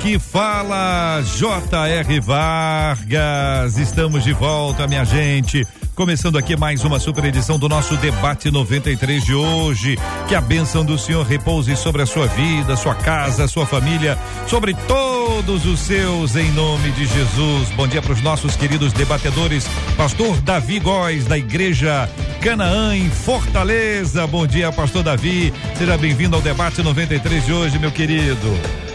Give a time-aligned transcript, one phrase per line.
[0.00, 2.20] Aqui fala J.R.
[2.20, 3.76] Vargas.
[3.76, 5.66] Estamos de volta, minha gente.
[5.94, 9.98] Começando aqui mais uma super edição do nosso debate 93 de hoje.
[10.26, 14.16] Que a bênção do Senhor repouse sobre a sua vida, sua casa, sua família,
[14.46, 17.68] sobre todos os seus, em nome de Jesus.
[17.76, 19.68] Bom dia para os nossos queridos debatedores.
[19.98, 22.08] Pastor Davi Góes, da Igreja
[22.40, 24.26] Canaã, em Fortaleza.
[24.26, 25.52] Bom dia, Pastor Davi.
[25.76, 28.89] Seja bem-vindo ao debate 93 de hoje, meu querido.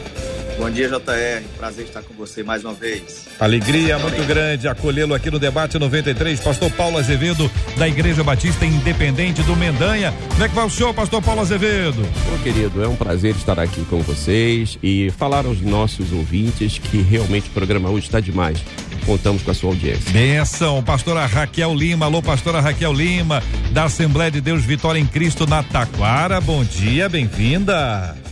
[0.58, 1.44] Bom dia, JR.
[1.58, 3.28] Prazer estar com você mais uma vez.
[3.40, 6.40] Alegria muito grande acolhê-lo aqui no Debate 93.
[6.40, 10.14] Pastor Paulo Azevedo, da Igreja Batista Independente do Mendanha.
[10.30, 12.02] Como é que vai o senhor, Pastor Paulo Azevedo?
[12.02, 17.02] Bom, querido, é um prazer estar aqui com vocês e falar aos nossos ouvintes que
[17.02, 18.58] realmente o programa hoje está demais.
[19.06, 20.12] Contamos com a sua audiência.
[20.12, 22.06] Benção, pastora Raquel Lima.
[22.06, 26.40] Alô, pastora Raquel Lima, da Assembleia de Deus Vitória em Cristo na Taquara.
[26.40, 28.25] Bom dia, bem-vinda.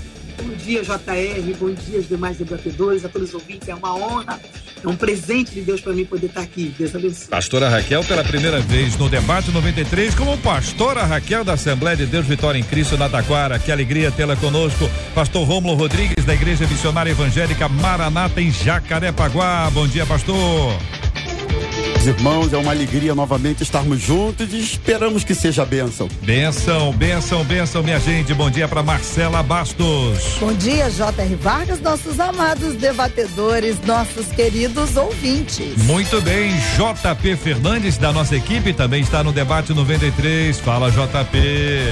[0.43, 1.57] Bom dia, JR.
[1.57, 3.69] Bom dia aos demais debatedores, a todos os ouvintes.
[3.69, 4.37] É uma honra,
[4.83, 6.75] é um presente de Deus para mim poder estar aqui.
[6.77, 7.27] Deus abençoe.
[7.29, 12.25] Pastora Raquel, pela primeira vez no Debate 93, como pastora Raquel da Assembleia de Deus
[12.25, 13.57] Vitória em Cristo na Taquara.
[13.57, 14.89] Que alegria tê-la conosco.
[15.15, 19.69] Pastor Rômulo Rodrigues, da Igreja Missionária Evangélica Maranata, em Jacarepaguá.
[19.73, 20.77] Bom dia, pastor.
[22.05, 26.09] Irmãos, é uma alegria novamente estarmos juntos e esperamos que seja bênção.
[26.21, 28.33] Benção, benção, benção, minha gente.
[28.33, 30.37] Bom dia para Marcela Bastos.
[30.37, 31.35] Bom dia, J.R.
[31.35, 35.77] Vargas, nossos amados debatedores, nossos queridos ouvintes.
[35.85, 40.59] Muito bem, JP Fernandes, da nossa equipe, também está no debate 93.
[40.59, 41.39] Fala, JP.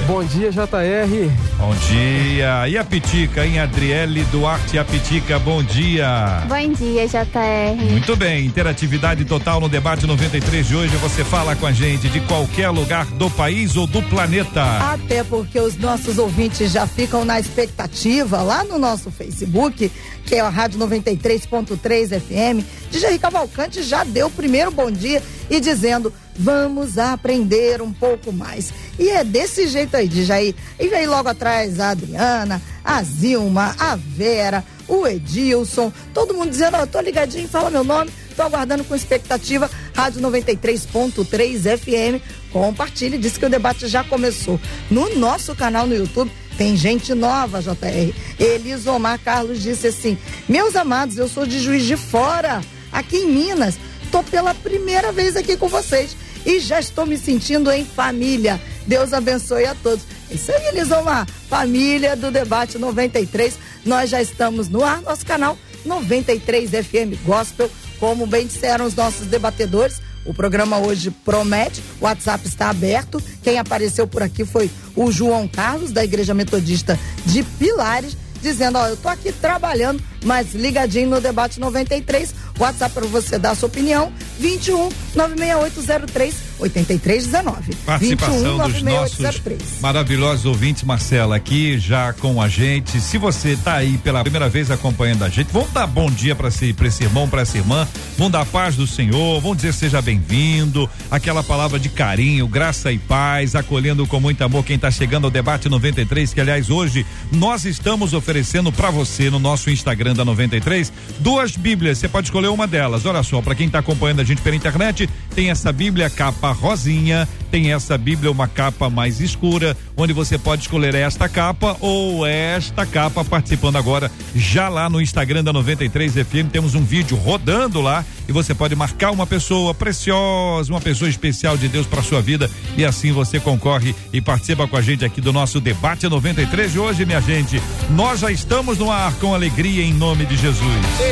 [0.07, 1.31] Bom dia, JR.
[1.57, 2.67] Bom dia.
[2.67, 3.59] E a Pitica, hein?
[3.59, 6.43] Adriele Duarte, a Pitica, bom dia.
[6.49, 7.91] Bom dia, JR.
[7.91, 10.95] Muito bem, interatividade total no debate 93 de hoje.
[10.97, 14.63] Você fala com a gente de qualquer lugar do país ou do planeta.
[14.93, 19.91] Até porque os nossos ouvintes já ficam na expectativa lá no nosso Facebook,
[20.25, 22.65] que é a Rádio 93.3 FM.
[22.91, 28.73] DJ Cavalcante já deu o primeiro bom dia e dizendo: vamos aprender um pouco mais.
[28.97, 30.55] E é desse jeito aí, DJ.
[30.79, 36.75] E vem logo atrás a Adriana, a Zilma, a Vera, o Edilson, todo mundo dizendo:
[36.75, 38.11] ó, oh, tô ligadinho, fala meu nome.
[38.35, 39.69] Tô aguardando com expectativa.
[39.95, 42.21] Rádio 93.3 FM.
[42.51, 44.59] Compartilhe, disse que o debate já começou.
[44.89, 48.13] No nosso canal no YouTube tem gente nova, JR.
[48.37, 50.17] Elisomar Carlos disse assim:
[50.49, 53.75] Meus amados, eu sou de Juiz de Fora, aqui em Minas.
[54.11, 58.59] Tô pela primeira vez aqui com vocês e já estou me sentindo em família.
[58.85, 60.03] Deus abençoe a todos.
[60.31, 61.27] Isso aí, Elisomar.
[61.49, 63.57] Família do Debate 93.
[63.85, 67.69] Nós já estamos no ar, nosso canal 93 FM Gospel
[68.01, 73.21] como bem disseram os nossos debatedores, o programa hoje promete, o WhatsApp está aberto.
[73.43, 78.87] Quem apareceu por aqui foi o João Carlos, da Igreja Metodista de Pilares, dizendo: Ó,
[78.87, 82.33] eu tô aqui trabalhando, mas ligadinho no debate 93.
[82.59, 87.75] WhatsApp para você dar a sua opinião: 21 96803 8319.
[87.85, 89.41] Participação 21, dos nossos
[89.81, 93.01] maravilhosos ouvintes, Marcela, aqui já com a gente.
[93.01, 96.49] Se você está aí pela primeira vez acompanhando a gente, vamos dar bom dia para
[96.49, 100.89] esse, esse irmão, para essa irmã, vamos dar paz do Senhor, vamos dizer seja bem-vindo,
[101.09, 105.31] aquela palavra de carinho, graça e paz, acolhendo com muito amor quem está chegando ao
[105.31, 110.91] debate 93, que aliás hoje nós estamos oferecendo para você no nosso Instagram da 93
[111.19, 111.97] duas Bíblias.
[111.97, 113.05] Você pode escolher uma delas.
[113.05, 117.27] Olha só, para quem está acompanhando a gente pela internet, tem essa Bíblia capa rosinha,
[117.51, 122.85] tem essa Bíblia, uma capa mais escura, onde você pode escolher esta capa ou esta
[122.85, 126.49] capa, participando agora já lá no Instagram da 93 FM.
[126.49, 131.57] Temos um vídeo rodando lá e você pode marcar uma pessoa preciosa, uma pessoa especial
[131.57, 135.19] de Deus para sua vida e assim você concorre e participa com a gente aqui
[135.19, 137.61] do nosso debate 93 de hoje, minha gente.
[137.89, 140.61] Nós já estamos no ar com alegria em nome de Jesus.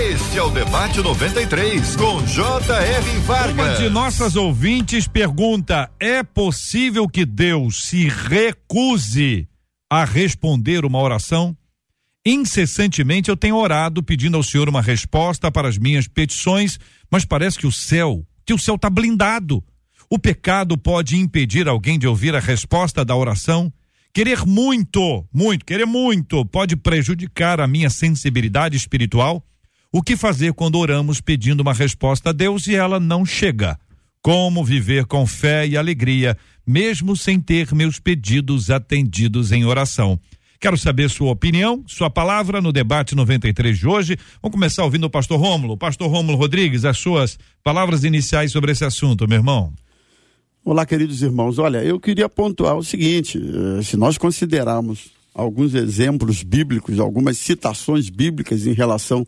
[0.10, 3.19] Este é o debate 93 com J.R.
[3.25, 3.54] Vargas.
[3.54, 9.48] Uma de nossas ouvintes pergunta: é possível que Deus se recuse
[9.90, 11.56] a responder uma oração?
[12.26, 16.80] Incessantemente eu tenho orado pedindo ao Senhor uma resposta para as minhas petições,
[17.10, 19.64] mas parece que o céu, que o céu está blindado.
[20.10, 23.72] O pecado pode impedir alguém de ouvir a resposta da oração?
[24.14, 29.46] Querer muito, muito, querer muito pode prejudicar a minha sensibilidade espiritual?
[29.92, 33.80] O que fazer quando oramos pedindo uma resposta a Deus e ela não chega?
[34.21, 36.38] Como viver com fé e alegria,
[36.68, 40.19] mesmo sem ter meus pedidos atendidos em oração?
[40.60, 44.18] Quero saber sua opinião, sua palavra no debate 93 de hoje.
[44.42, 45.77] Vamos começar ouvindo o pastor Rômulo.
[45.77, 49.71] Pastor Rômulo Rodrigues, as suas palavras iniciais sobre esse assunto, meu irmão.
[50.65, 51.57] Olá, queridos irmãos.
[51.57, 58.10] Olha, eu queria pontuar o seguinte: eh, se nós considerarmos alguns exemplos bíblicos, algumas citações
[58.10, 59.25] bíblicas em relação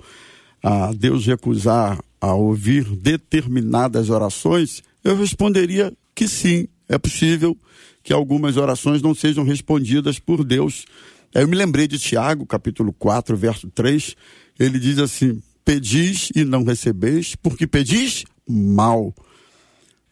[0.61, 7.57] a Deus recusar a ouvir determinadas orações, eu responderia que sim, é possível
[8.03, 10.85] que algumas orações não sejam respondidas por Deus.
[11.33, 14.15] Eu me lembrei de Tiago, capítulo 4, verso 3.
[14.59, 19.13] Ele diz assim: Pedis e não recebeis, porque pedis mal.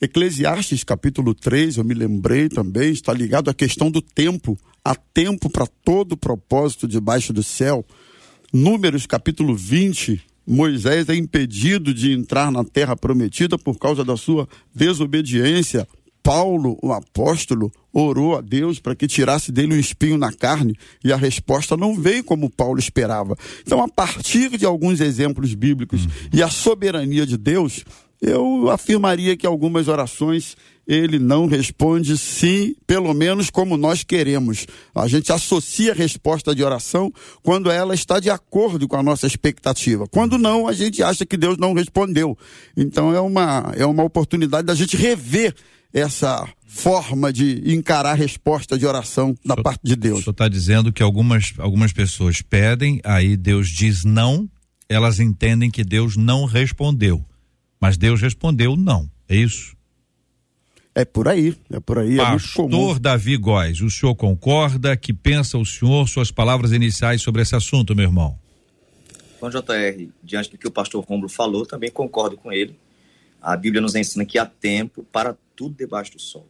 [0.01, 4.57] Eclesiastes capítulo 3, eu me lembrei também, está ligado à questão do tempo.
[4.83, 7.85] Há tempo para todo propósito debaixo do céu.
[8.53, 14.49] Números capítulo 20, Moisés é impedido de entrar na terra prometida por causa da sua
[14.73, 15.87] desobediência.
[16.23, 21.13] Paulo, o apóstolo, orou a Deus para que tirasse dele um espinho na carne e
[21.13, 23.37] a resposta não veio como Paulo esperava.
[23.61, 27.85] Então, a partir de alguns exemplos bíblicos e a soberania de Deus,
[28.19, 30.57] eu afirmaria que algumas orações
[30.89, 34.65] ele não responde sim, pelo menos como nós queremos.
[34.95, 37.13] A gente associa a resposta de oração
[37.43, 40.07] quando ela está de acordo com a nossa expectativa.
[40.07, 42.35] Quando não, a gente acha que Deus não respondeu.
[42.75, 45.53] Então é uma, é uma oportunidade da gente rever
[45.93, 50.19] essa forma de encarar a resposta de oração da senhor, parte de Deus.
[50.19, 54.49] O senhor está dizendo que algumas, algumas pessoas pedem, aí Deus diz não,
[54.89, 57.23] elas entendem que Deus não respondeu.
[57.79, 59.07] Mas Deus respondeu não.
[59.27, 59.77] É isso?
[60.99, 62.15] É por aí, é por aí.
[62.15, 64.97] É Pastor é Davi Góes, o senhor concorda?
[64.97, 66.09] Que pensa o senhor?
[66.09, 68.37] Suas palavras iniciais sobre esse assunto, meu irmão.
[69.39, 72.77] Bom, JR, diante do que o pastor Romulo falou, também concordo com ele.
[73.41, 76.45] A Bíblia nos ensina que há tempo para tudo debaixo do sol.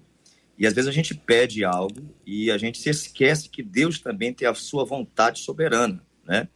[0.57, 4.33] E às vezes a gente pede algo e a gente se esquece que Deus também
[4.33, 6.47] tem a sua vontade soberana, né?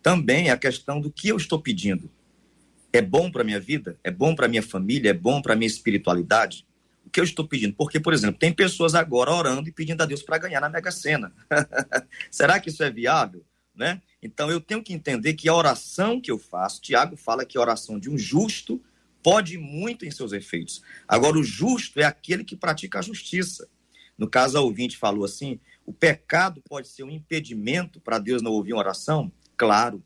[0.00, 2.08] Também a questão do que eu estou pedindo
[2.92, 3.98] é bom para minha vida?
[4.04, 5.10] É bom para minha família?
[5.10, 6.64] É bom para minha espiritualidade?
[7.10, 7.74] O que eu estou pedindo?
[7.74, 10.92] Porque, por exemplo, tem pessoas agora orando e pedindo a Deus para ganhar na Mega
[10.92, 11.32] Sena.
[12.30, 13.44] Será que isso é viável?
[13.74, 14.00] Né?
[14.22, 17.60] Então eu tenho que entender que a oração que eu faço, Tiago fala que a
[17.60, 18.80] oração de um justo
[19.24, 20.82] pode muito em seus efeitos.
[21.08, 23.68] Agora, o justo é aquele que pratica a justiça.
[24.16, 28.52] No caso, a ouvinte falou assim: o pecado pode ser um impedimento para Deus não
[28.52, 29.32] ouvir uma oração?
[29.56, 30.00] Claro,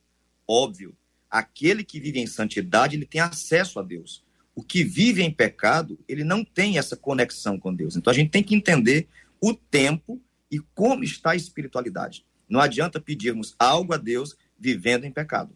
[0.49, 0.97] óbvio
[1.31, 4.25] aquele que vive em santidade, ele tem acesso a Deus.
[4.55, 7.97] O que vive em pecado, ele não tem essa conexão com Deus.
[7.97, 9.09] Então a gente tem que entender
[9.41, 10.21] o tempo
[10.51, 12.25] e como está a espiritualidade.
[12.49, 15.55] Não adianta pedirmos algo a Deus vivendo em pecado.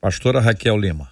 [0.00, 1.10] Pastora Raquel Lima.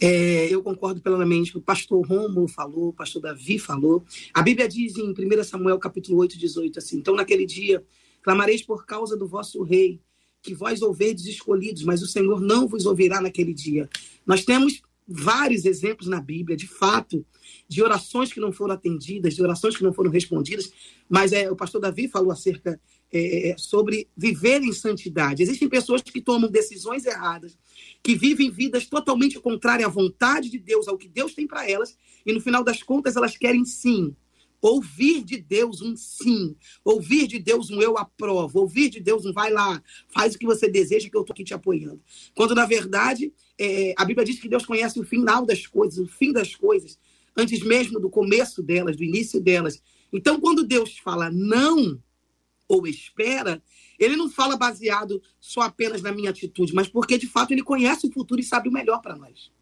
[0.00, 4.04] É, eu concordo plenamente com o pastor Romulo falou, o pastor Davi falou.
[4.32, 7.82] A Bíblia diz em 1 Samuel capítulo 8, 18 assim: Então naquele dia
[8.22, 10.00] clamareis por causa do vosso rei
[10.42, 13.88] que vós ouvedes escolhidos, mas o Senhor não vos ouvirá naquele dia.
[14.26, 17.24] Nós temos vários exemplos na Bíblia, de fato,
[17.68, 20.72] de orações que não foram atendidas, de orações que não foram respondidas,
[21.08, 22.80] mas é, o pastor Davi falou acerca
[23.12, 25.42] é, é sobre viver em santidade.
[25.42, 27.56] Existem pessoas que tomam decisões erradas,
[28.02, 31.96] que vivem vidas totalmente contrárias à vontade de Deus, ao que Deus tem para elas,
[32.24, 34.16] e no final das contas elas querem sim
[34.64, 39.32] Ouvir de Deus um sim, ouvir de Deus um eu aprovo, ouvir de Deus um
[39.32, 42.00] vai lá, faz o que você deseja que eu estou aqui te apoiando.
[42.34, 46.06] Quando, na verdade, é, a Bíblia diz que Deus conhece o final das coisas, o
[46.06, 46.98] fim das coisas,
[47.36, 49.82] antes mesmo do começo delas, do início delas.
[50.10, 52.02] Então, quando Deus fala não
[52.66, 53.62] ou espera,
[53.98, 58.06] ele não fala baseado só apenas na minha atitude, mas porque de fato ele conhece
[58.06, 59.52] o futuro e sabe o melhor para nós.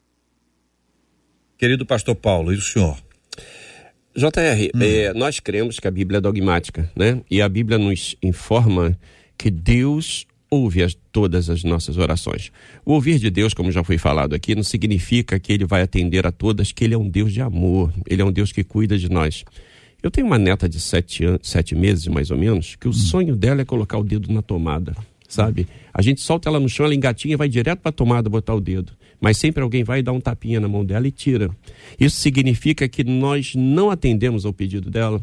[1.59, 3.03] Querido pastor Paulo, e o senhor?
[4.15, 4.83] JR, hum.
[4.83, 7.21] é, nós cremos que a Bíblia é dogmática, né?
[7.31, 8.99] E a Bíblia nos informa
[9.39, 12.53] que Deus ouve as, todas as nossas orações.
[12.85, 16.27] O ouvir de Deus, como já foi falado aqui, não significa que ele vai atender
[16.27, 18.99] a todas, que ele é um Deus de amor, ele é um Deus que cuida
[18.99, 19.45] de nós.
[20.03, 22.95] Eu tenho uma neta de sete, anos, sete meses, mais ou menos, que o hum.
[22.95, 24.95] sonho dela é colocar o dedo na tomada,
[25.27, 25.67] sabe?
[25.95, 28.55] A gente solta ela no chão, ela engatinha e vai direto para a tomada botar
[28.55, 28.93] o dedo
[29.23, 31.49] mas sempre alguém vai dar um tapinha na mão dela e tira.
[31.99, 35.23] Isso significa que nós não atendemos ao pedido dela.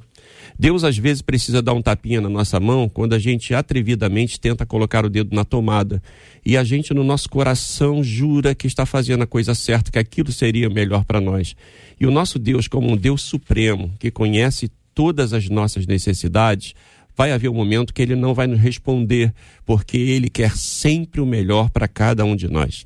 [0.57, 4.65] Deus às vezes precisa dar um tapinha na nossa mão quando a gente atrevidamente tenta
[4.65, 6.01] colocar o dedo na tomada
[6.45, 10.31] e a gente no nosso coração jura que está fazendo a coisa certa, que aquilo
[10.31, 11.53] seria melhor para nós.
[11.99, 16.73] E o nosso Deus, como um Deus supremo, que conhece todas as nossas necessidades,
[17.17, 19.33] vai haver um momento que ele não vai nos responder,
[19.65, 22.85] porque ele quer sempre o melhor para cada um de nós.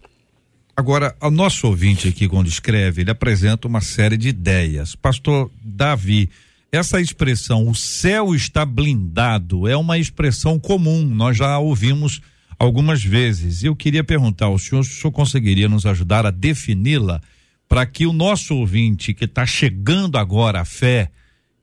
[0.76, 4.96] Agora, o nosso ouvinte aqui, quando escreve, ele apresenta uma série de ideias.
[4.96, 6.30] Pastor Davi,
[6.72, 12.22] essa expressão, o céu está blindado, é uma expressão comum, nós já ouvimos
[12.58, 13.64] algumas vezes.
[13.64, 17.22] Eu queria perguntar ao senhor se o senhor conseguiria nos ajudar a defini-la
[17.70, 21.12] para que o nosso ouvinte que está chegando agora à fé,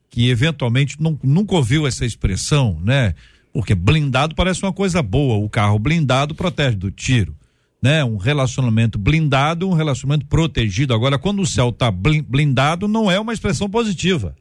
[0.09, 3.13] que eventualmente não, nunca ouviu essa expressão, né?
[3.51, 7.35] Porque blindado parece uma coisa boa, o carro blindado protege do tiro,
[7.81, 8.03] né?
[8.03, 10.93] Um relacionamento blindado, um relacionamento protegido.
[10.93, 14.35] Agora, quando o céu está blindado, não é uma expressão positiva.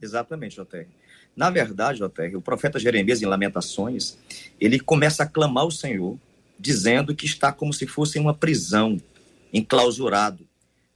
[0.00, 0.88] Exatamente, Joté.
[1.36, 4.18] Na verdade, Joté, o profeta Jeremias, em Lamentações,
[4.60, 6.18] ele começa a clamar ao Senhor,
[6.58, 9.00] dizendo que está como se fosse em uma prisão,
[9.52, 10.46] enclausurado.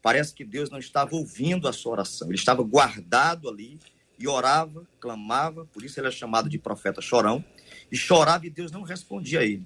[0.03, 3.79] Parece que Deus não estava ouvindo a sua oração, ele estava guardado ali
[4.19, 7.45] e orava, clamava, por isso ele é chamado de profeta chorão,
[7.91, 9.65] e chorava e Deus não respondia a ele.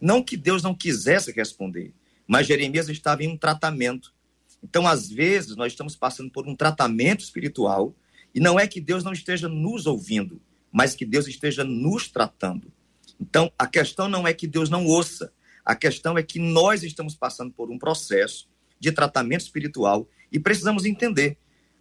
[0.00, 1.92] Não que Deus não quisesse responder,
[2.26, 4.14] mas Jeremias estava em um tratamento.
[4.62, 7.94] Então, às vezes, nós estamos passando por um tratamento espiritual
[8.34, 10.40] e não é que Deus não esteja nos ouvindo,
[10.70, 12.72] mas que Deus esteja nos tratando.
[13.20, 15.32] Então, a questão não é que Deus não ouça,
[15.64, 20.84] a questão é que nós estamos passando por um processo de tratamento espiritual e precisamos
[20.84, 21.36] entender.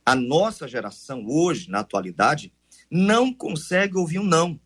[0.06, 2.54] A nossa geração, hoje, na atualidade,
[2.90, 4.60] não consegue ouvir um não.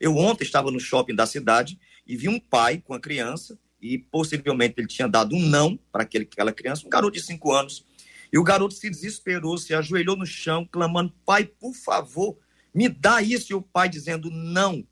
[0.00, 3.98] Eu ontem estava no shopping da cidade e vi um pai com a criança e
[3.98, 7.84] possivelmente ele tinha dado um não para aquela criança, um garoto de cinco anos.
[8.32, 12.36] E o garoto se desesperou, se ajoelhou no chão, clamando: Pai, por favor,
[12.74, 13.52] me dá isso.
[13.52, 14.86] E o pai dizendo: Não.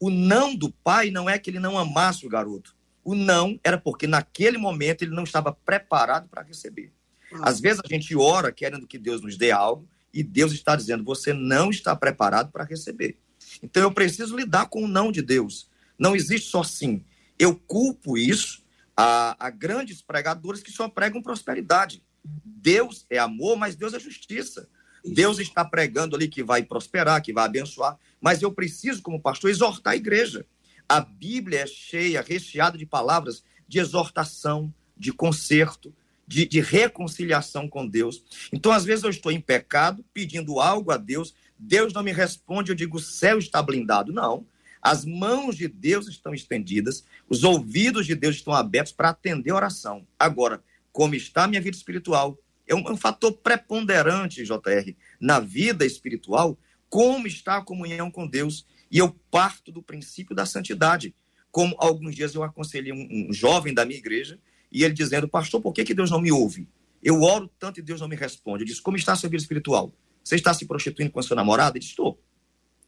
[0.00, 2.74] O não do pai não é que ele não amasse o garoto.
[3.04, 6.92] O não era porque naquele momento ele não estava preparado para receber.
[7.34, 7.50] Ah.
[7.50, 11.04] Às vezes a gente ora querendo que Deus nos dê algo e Deus está dizendo:
[11.04, 13.16] você não está preparado para receber.
[13.62, 15.68] Então eu preciso lidar com o não de Deus.
[16.02, 17.04] Não existe só sim.
[17.38, 18.60] Eu culpo isso
[18.96, 22.02] a, a grandes pregadores que só pregam prosperidade.
[22.24, 24.68] Deus é amor, mas Deus é justiça.
[25.04, 29.48] Deus está pregando ali que vai prosperar, que vai abençoar, mas eu preciso, como pastor,
[29.48, 30.44] exortar a igreja.
[30.88, 35.94] A Bíblia é cheia, recheada de palavras de exortação, de conserto,
[36.26, 38.24] de, de, reconciliação com Deus.
[38.52, 42.72] Então, às vezes, eu estou em pecado, pedindo algo a Deus, Deus não me responde,
[42.72, 44.12] eu digo, o céu está blindado.
[44.12, 44.44] Não.
[44.82, 49.56] As mãos de Deus estão estendidas, os ouvidos de Deus estão abertos para atender a
[49.56, 50.04] oração.
[50.18, 50.60] Agora,
[50.90, 52.36] como está a minha vida espiritual?
[52.66, 56.58] É um, é um fator preponderante, JR, na vida espiritual,
[56.90, 58.66] como está a comunhão com Deus.
[58.90, 61.14] E eu parto do princípio da santidade.
[61.50, 64.38] Como alguns dias eu aconselhei um, um jovem da minha igreja,
[64.70, 66.66] e ele dizendo, pastor, por que, que Deus não me ouve?
[67.02, 68.62] Eu oro tanto e Deus não me responde.
[68.62, 69.92] Eu disse, como está a sua vida espiritual?
[70.24, 71.76] Você está se prostituindo com a sua namorada?
[71.76, 72.18] Ele disse, estou.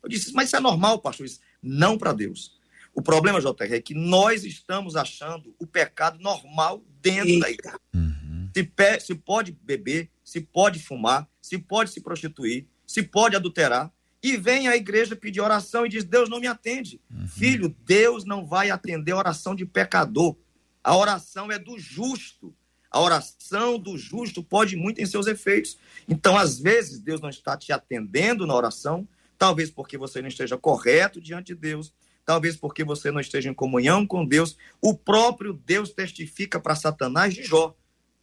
[0.04, 1.26] Eu disse, mas isso é normal, pastor.
[1.26, 2.58] Disse, não para Deus.
[2.94, 7.40] O problema, JR, é que nós estamos achando o pecado normal dentro Eita.
[7.40, 7.80] da igreja.
[7.92, 8.50] Uhum.
[8.54, 13.92] Se, pe se pode beber, se pode fumar, se pode se prostituir, se pode adulterar,
[14.23, 17.00] e vem a igreja pedir oração e diz: Deus não me atende.
[17.11, 17.26] Uhum.
[17.26, 20.37] Filho, Deus não vai atender a oração de pecador.
[20.82, 22.54] A oração é do justo.
[22.90, 25.76] A oração do justo pode muito em seus efeitos.
[26.08, 29.08] Então, às vezes, Deus não está te atendendo na oração,
[29.38, 31.93] talvez porque você não esteja correto diante de Deus,
[32.25, 34.57] talvez porque você não esteja em comunhão com Deus.
[34.81, 37.76] O próprio Deus testifica para Satanás de Jó: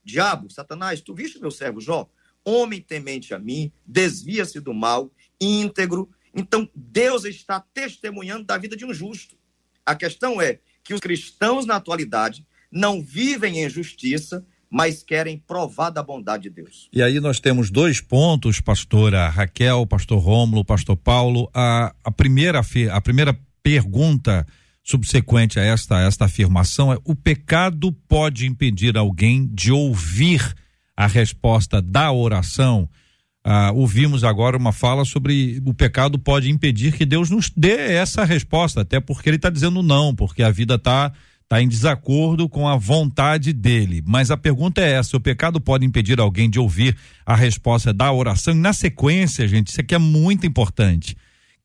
[0.04, 2.10] Diabo, Satanás, tu viste meu servo Jó?
[2.44, 6.10] Homem temente a mim, desvia-se do mal íntegro.
[6.34, 9.36] Então, Deus está testemunhando da vida de um justo.
[9.86, 15.90] A questão é que os cristãos na atualidade não vivem em justiça, mas querem provar
[15.90, 16.88] da bondade de Deus.
[16.94, 21.52] E aí nós temos dois pontos, pastora Raquel, pastor Rômulo, pastor Paulo.
[21.54, 22.62] A, a, primeira,
[22.94, 24.48] a primeira pergunta
[24.82, 30.42] subsequente a esta, esta afirmação é: o pecado pode impedir alguém de ouvir
[30.96, 32.90] a resposta da oração?
[33.44, 38.24] Ah, ouvimos agora uma fala sobre o pecado pode impedir que Deus nos dê essa
[38.24, 41.12] resposta, até porque ele está dizendo não, porque a vida está
[41.52, 44.02] tá em desacordo com a vontade dele.
[44.08, 48.10] Mas a pergunta é essa: o pecado pode impedir alguém de ouvir a resposta da
[48.10, 48.54] oração?
[48.54, 51.14] E na sequência, gente, isso aqui é muito importante.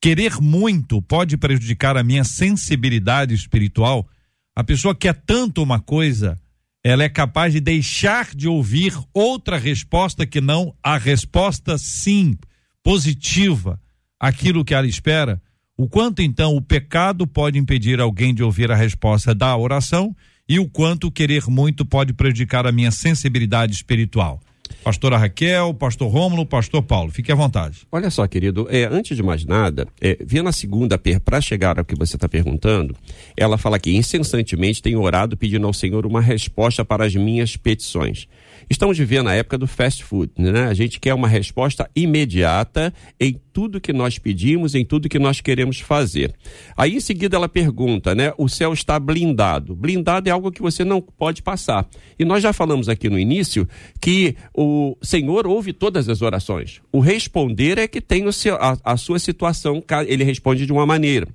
[0.01, 4.05] Querer muito pode prejudicar a minha sensibilidade espiritual.
[4.53, 6.37] A pessoa quer tanto uma coisa
[6.83, 12.37] ela é capaz de deixar de ouvir outra resposta que não a resposta sim,
[12.83, 13.79] positiva,
[14.19, 15.41] aquilo que ela espera.
[15.79, 20.15] O quanto então o pecado pode impedir alguém de ouvir a resposta da oração
[20.49, 24.39] e o quanto querer muito pode prejudicar a minha sensibilidade espiritual.
[24.83, 27.85] Pastora Raquel, pastor Rômulo, pastor Paulo, fique à vontade.
[27.91, 31.85] Olha só, querido, é, antes de mais nada, é, vendo a segunda, para chegar ao
[31.85, 32.95] que você está perguntando,
[33.35, 38.27] ela fala que incessantemente tenho orado pedindo ao Senhor uma resposta para as minhas petições.
[38.69, 40.65] Estamos vivendo a época do fast food, né?
[40.65, 45.39] A gente quer uma resposta imediata em tudo que nós pedimos, em tudo que nós
[45.39, 46.33] queremos fazer.
[46.75, 48.33] Aí em seguida ela pergunta, né?
[48.37, 49.73] O céu está blindado.
[49.73, 51.87] Blindado é algo que você não pode passar.
[52.19, 53.67] E nós já falamos aqui no início
[54.01, 56.81] que o Senhor ouve todas as orações.
[56.91, 60.85] O responder é que tem o seu, a, a sua situação, ele responde de uma
[60.85, 61.27] maneira.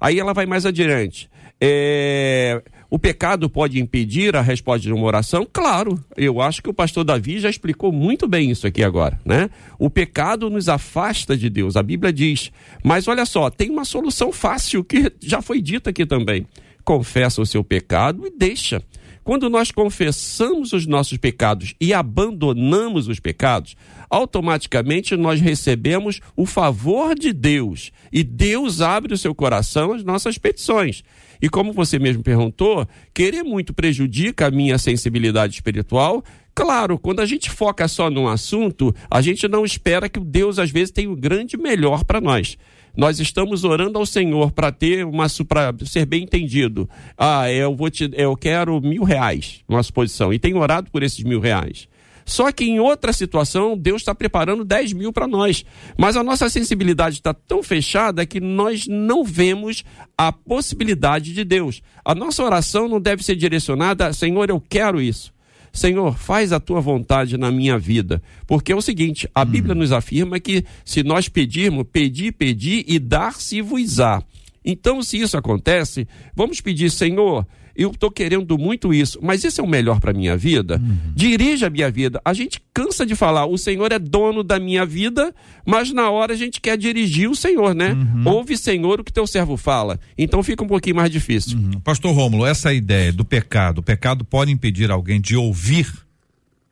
[0.00, 1.28] Aí ela vai mais adiante.
[1.60, 2.62] É,
[2.96, 5.46] o pecado pode impedir a resposta de uma oração?
[5.52, 9.50] Claro, eu acho que o pastor Davi já explicou muito bem isso aqui agora, né?
[9.78, 12.50] O pecado nos afasta de Deus, a Bíblia diz.
[12.82, 16.46] Mas olha só, tem uma solução fácil que já foi dita aqui também.
[16.86, 18.82] Confessa o seu pecado e deixa.
[19.22, 23.76] Quando nós confessamos os nossos pecados e abandonamos os pecados,
[24.08, 30.38] automaticamente nós recebemos o favor de Deus e Deus abre o seu coração às nossas
[30.38, 31.04] petições.
[31.40, 36.22] E como você mesmo perguntou, querer muito prejudica a minha sensibilidade espiritual.
[36.54, 40.58] Claro, quando a gente foca só num assunto, a gente não espera que o Deus
[40.58, 42.56] às vezes tenha o grande melhor para nós.
[42.96, 46.88] Nós estamos orando ao Senhor para ter uma para ser bem entendido.
[47.16, 51.22] Ah, eu vou te, eu quero mil reais, uma suposição, e tenho orado por esses
[51.22, 51.86] mil reais.
[52.26, 55.64] Só que em outra situação, Deus está preparando 10 mil para nós.
[55.96, 59.84] Mas a nossa sensibilidade está tão fechada que nós não vemos
[60.18, 61.80] a possibilidade de Deus.
[62.04, 65.32] A nossa oração não deve ser direcionada a Senhor, eu quero isso.
[65.72, 68.20] Senhor, faz a tua vontade na minha vida.
[68.44, 72.98] Porque é o seguinte, a Bíblia nos afirma que se nós pedirmos, pedir, pedir e
[72.98, 74.20] dar-se-vos-á.
[74.64, 79.64] Então, se isso acontece, vamos pedir, Senhor, eu estou querendo muito isso, mas isso é
[79.64, 80.80] o melhor para minha vida?
[80.82, 81.12] Uhum.
[81.14, 82.20] Dirija a minha vida.
[82.24, 86.32] A gente cansa de falar, o Senhor é dono da minha vida, mas na hora
[86.32, 87.92] a gente quer dirigir o Senhor, né?
[87.92, 88.32] Uhum.
[88.32, 90.00] Ouve, Senhor, o que teu servo fala.
[90.16, 91.58] Então fica um pouquinho mais difícil.
[91.58, 91.80] Uhum.
[91.80, 95.92] Pastor Rômulo, essa ideia do pecado, o pecado pode impedir alguém de ouvir,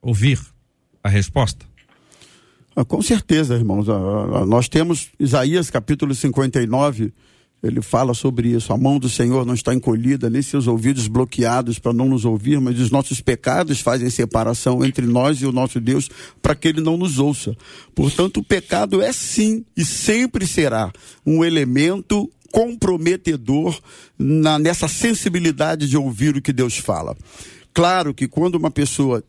[0.00, 0.40] ouvir
[1.02, 1.66] a resposta?
[2.74, 3.88] Ah, com certeza, irmãos.
[3.88, 7.12] Ah, ah, nós temos Isaías capítulo 59,
[7.64, 8.72] ele fala sobre isso.
[8.72, 12.60] A mão do Senhor não está encolhida, nem seus ouvidos bloqueados para não nos ouvir,
[12.60, 16.10] mas os nossos pecados fazem separação entre nós e o nosso Deus
[16.42, 17.56] para que ele não nos ouça.
[17.94, 20.92] Portanto, o pecado é sim e sempre será
[21.24, 23.76] um elemento comprometedor
[24.18, 27.16] na, nessa sensibilidade de ouvir o que Deus fala.
[27.72, 29.24] Claro que quando uma pessoa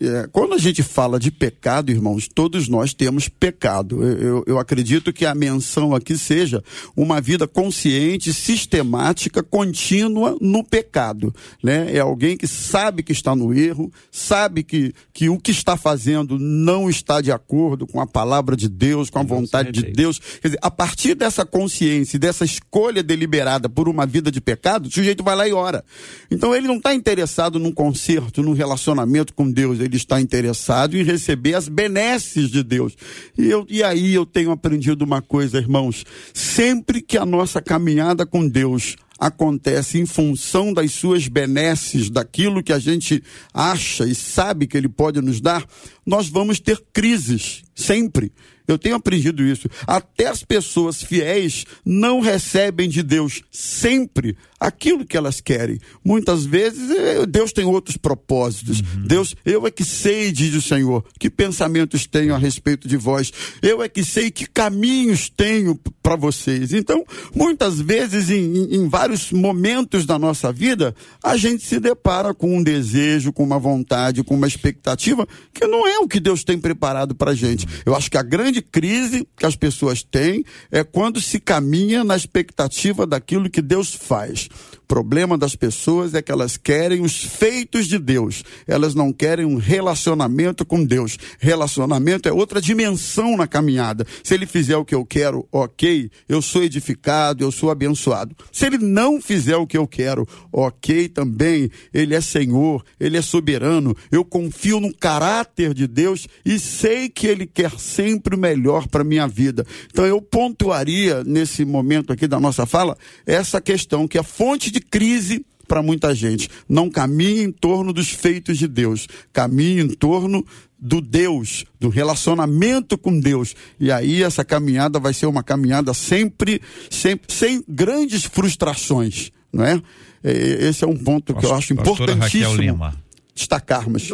[0.00, 4.02] é, quando a gente fala de pecado, irmãos, todos nós temos pecado.
[4.02, 6.62] Eu, eu, eu, acredito que a menção aqui seja
[6.96, 11.34] uma vida consciente, sistemática, contínua no pecado.
[11.62, 11.96] Né?
[11.96, 16.38] É alguém que sabe que está no erro, sabe que, que o que está fazendo
[16.38, 20.20] não está de acordo com a palavra de Deus, com a vontade de Deus.
[20.40, 24.92] Quer dizer, a partir dessa consciência, dessa escolha deliberada por uma vida de pecado, o
[24.92, 25.84] sujeito vai lá e ora.
[26.30, 31.02] Então ele não está interessado num conserto, num relacionamento com Deus ele está interessado em
[31.02, 32.96] receber as benesses de Deus.
[33.36, 38.24] E, eu, e aí eu tenho aprendido uma coisa, irmãos: sempre que a nossa caminhada
[38.24, 43.22] com Deus acontece em função das suas benesses, daquilo que a gente
[43.52, 45.66] acha e sabe que ele pode nos dar,
[46.06, 48.32] nós vamos ter crises, sempre.
[48.68, 49.66] Eu tenho aprendido isso.
[49.86, 55.78] Até as pessoas fiéis não recebem de Deus sempre aquilo que elas querem.
[56.04, 58.80] Muitas vezes eh, Deus tem outros propósitos.
[58.80, 59.06] Uhum.
[59.06, 63.32] Deus, eu é que sei, diz o Senhor, que pensamentos tenho a respeito de vós.
[63.62, 66.72] Eu é que sei que caminhos tenho para vocês.
[66.72, 72.56] Então, muitas vezes, em, em vários momentos da nossa vida, a gente se depara com
[72.56, 76.58] um desejo, com uma vontade, com uma expectativa que não é o que Deus tem
[76.58, 77.66] preparado para a gente.
[77.84, 82.16] Eu acho que a grande crise que as pessoas têm é quando se caminha na
[82.16, 84.47] expectativa daquilo que Deus faz
[84.88, 88.42] problema das pessoas é que elas querem os feitos de Deus.
[88.66, 91.18] Elas não querem um relacionamento com Deus.
[91.38, 94.06] Relacionamento é outra dimensão na caminhada.
[94.24, 98.34] Se ele fizer o que eu quero, ok, eu sou edificado, eu sou abençoado.
[98.50, 103.22] Se ele não fizer o que eu quero, ok também, ele é Senhor, ele é
[103.22, 103.94] soberano.
[104.10, 109.04] Eu confio no caráter de Deus e sei que ele quer sempre o melhor para
[109.04, 109.66] minha vida.
[109.90, 112.96] Então eu pontuaria nesse momento aqui da nossa fala
[113.26, 116.48] essa questão que a fonte de de crise para muita gente.
[116.68, 120.44] Não caminhe em torno dos feitos de Deus, caminhe em torno
[120.78, 123.54] do Deus, do relacionamento com Deus.
[123.78, 129.82] E aí essa caminhada vai ser uma caminhada sempre, sempre sem grandes frustrações, não é?
[130.22, 132.92] Esse é um ponto que eu acho importantíssimo
[133.34, 134.10] destacarmos.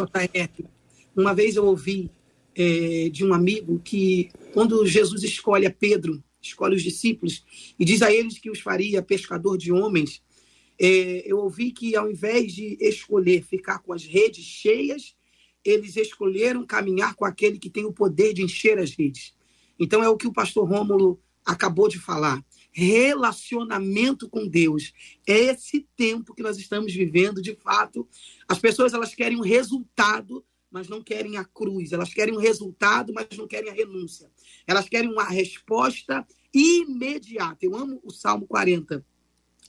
[1.15, 2.11] Uma vez eu ouvi
[2.55, 7.43] é, de um amigo que quando Jesus escolhe a Pedro, escolhe os discípulos
[7.79, 10.21] e diz a eles que os faria pescador de homens,
[10.79, 15.15] eu ouvi que ao invés de escolher ficar com as redes cheias,
[15.63, 19.33] eles escolheram caminhar com aquele que tem o poder de encher as redes.
[19.79, 22.43] Então é o que o pastor Rômulo acabou de falar.
[22.71, 24.93] Relacionamento com Deus.
[25.25, 28.07] É esse tempo que nós estamos vivendo, de fato.
[28.47, 31.91] As pessoas elas querem um resultado, mas não querem a cruz.
[31.91, 34.29] Elas querem um resultado, mas não querem a renúncia.
[34.67, 37.65] Elas querem uma resposta imediata.
[37.65, 39.05] Eu amo o Salmo 40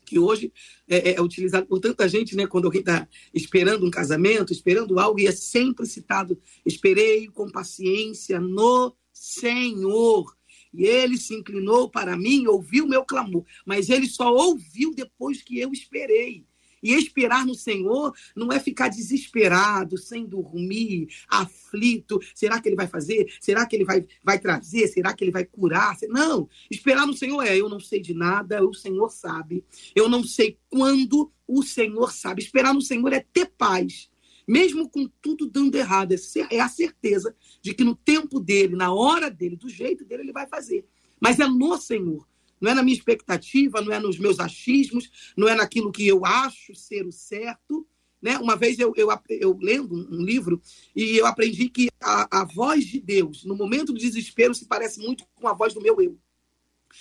[0.06, 0.52] que hoje
[0.88, 2.46] é, é, utilizado por tanta gente, né?
[2.46, 8.40] Quando alguém está esperando um casamento, esperando algo, e é sempre citado: esperei com paciência
[8.40, 10.34] no Senhor.
[10.72, 15.58] E ele se inclinou para mim, ouviu meu clamor, mas ele só ouviu depois que
[15.58, 16.44] eu esperei.
[16.86, 22.20] E esperar no Senhor não é ficar desesperado, sem dormir, aflito.
[22.32, 23.26] Será que ele vai fazer?
[23.40, 24.86] Será que ele vai, vai trazer?
[24.86, 25.96] Será que ele vai curar?
[26.08, 26.48] Não.
[26.70, 29.64] Esperar no Senhor é: eu não sei de nada, o Senhor sabe.
[29.96, 32.40] Eu não sei quando, o Senhor sabe.
[32.40, 34.08] Esperar no Senhor é ter paz.
[34.46, 38.94] Mesmo com tudo dando errado, é, é a certeza de que no tempo dele, na
[38.94, 40.86] hora dele, do jeito dele, ele vai fazer.
[41.20, 42.24] Mas é no Senhor
[42.60, 46.24] não é na minha expectativa, não é nos meus achismos, não é naquilo que eu
[46.24, 47.86] acho ser o certo.
[48.20, 48.38] Né?
[48.38, 50.60] Uma vez eu, eu, eu lendo um livro
[50.94, 55.00] e eu aprendi que a, a voz de Deus, no momento do desespero, se parece
[55.00, 56.18] muito com a voz do meu eu.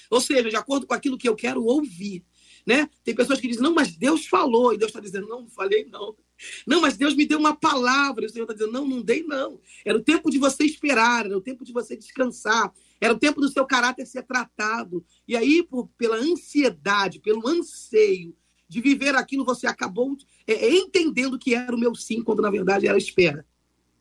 [0.10, 2.24] Ou seja, de acordo com aquilo que eu quero ouvir.
[2.66, 2.90] Né?
[3.04, 5.86] Tem pessoas que dizem, não, mas Deus falou, e Deus está dizendo, não, não falei,
[5.86, 6.16] não.
[6.66, 9.24] Não, mas Deus me deu uma palavra, e o Senhor está dizendo, não, não dei,
[9.24, 9.60] não.
[9.86, 13.42] Era o tempo de você esperar, era o tempo de você descansar, era o tempo
[13.42, 15.04] do seu caráter ser tratado.
[15.28, 18.36] E aí, por, pela ansiedade, pelo anseio
[18.68, 20.16] de viver aquilo, você acabou
[20.48, 23.46] é, é entendendo que era o meu sim, quando na verdade era espera.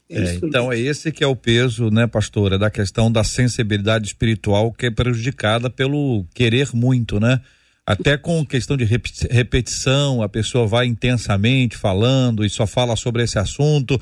[0.09, 4.07] É é, então é esse que é o peso, né, pastora, da questão da sensibilidade
[4.07, 7.41] espiritual que é prejudicada pelo querer muito, né?
[7.87, 13.39] Até com questão de repetição, a pessoa vai intensamente falando e só fala sobre esse
[13.39, 14.01] assunto.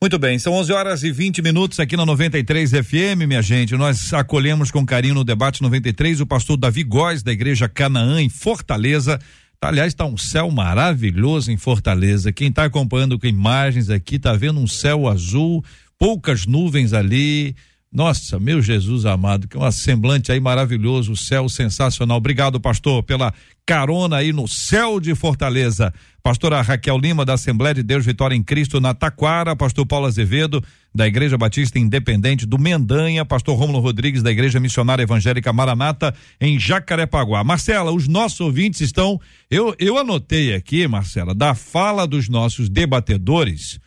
[0.00, 3.74] Muito bem, são 11 horas e 20 minutos aqui na 93 FM, minha gente.
[3.74, 8.28] Nós acolhemos com carinho no debate 93 o pastor Davi Góes, da Igreja Canaã, em
[8.28, 9.18] Fortaleza.
[9.58, 12.32] Tá, aliás, está um céu maravilhoso em Fortaleza.
[12.32, 15.64] Quem está acompanhando com imagens aqui, está vendo um céu azul,
[15.98, 17.56] poucas nuvens ali.
[17.94, 22.16] Nossa, meu Jesus amado, que um semblante aí maravilhoso, o céu sensacional.
[22.16, 23.32] Obrigado, pastor, pela
[23.64, 25.94] carona aí no céu de Fortaleza.
[26.20, 29.54] Pastora Raquel Lima, da Assembleia de Deus Vitória em Cristo, na Taquara.
[29.54, 30.60] Pastor Paulo Azevedo,
[30.92, 33.24] da Igreja Batista Independente do Mendanha.
[33.24, 37.44] Pastor Rômulo Rodrigues, da Igreja Missionária Evangélica Maranata, em Jacarepaguá.
[37.44, 39.20] Marcela, os nossos ouvintes estão.
[39.48, 43.78] Eu, eu anotei aqui, Marcela, da fala dos nossos debatedores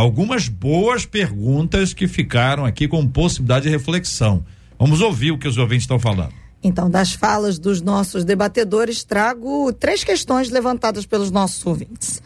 [0.00, 4.44] algumas boas perguntas que ficaram aqui com possibilidade de reflexão.
[4.76, 6.32] Vamos ouvir o que os ouvintes estão falando.
[6.64, 12.20] Então, das falas dos nossos debatedores, trago três questões levantadas pelos nossos ouvintes.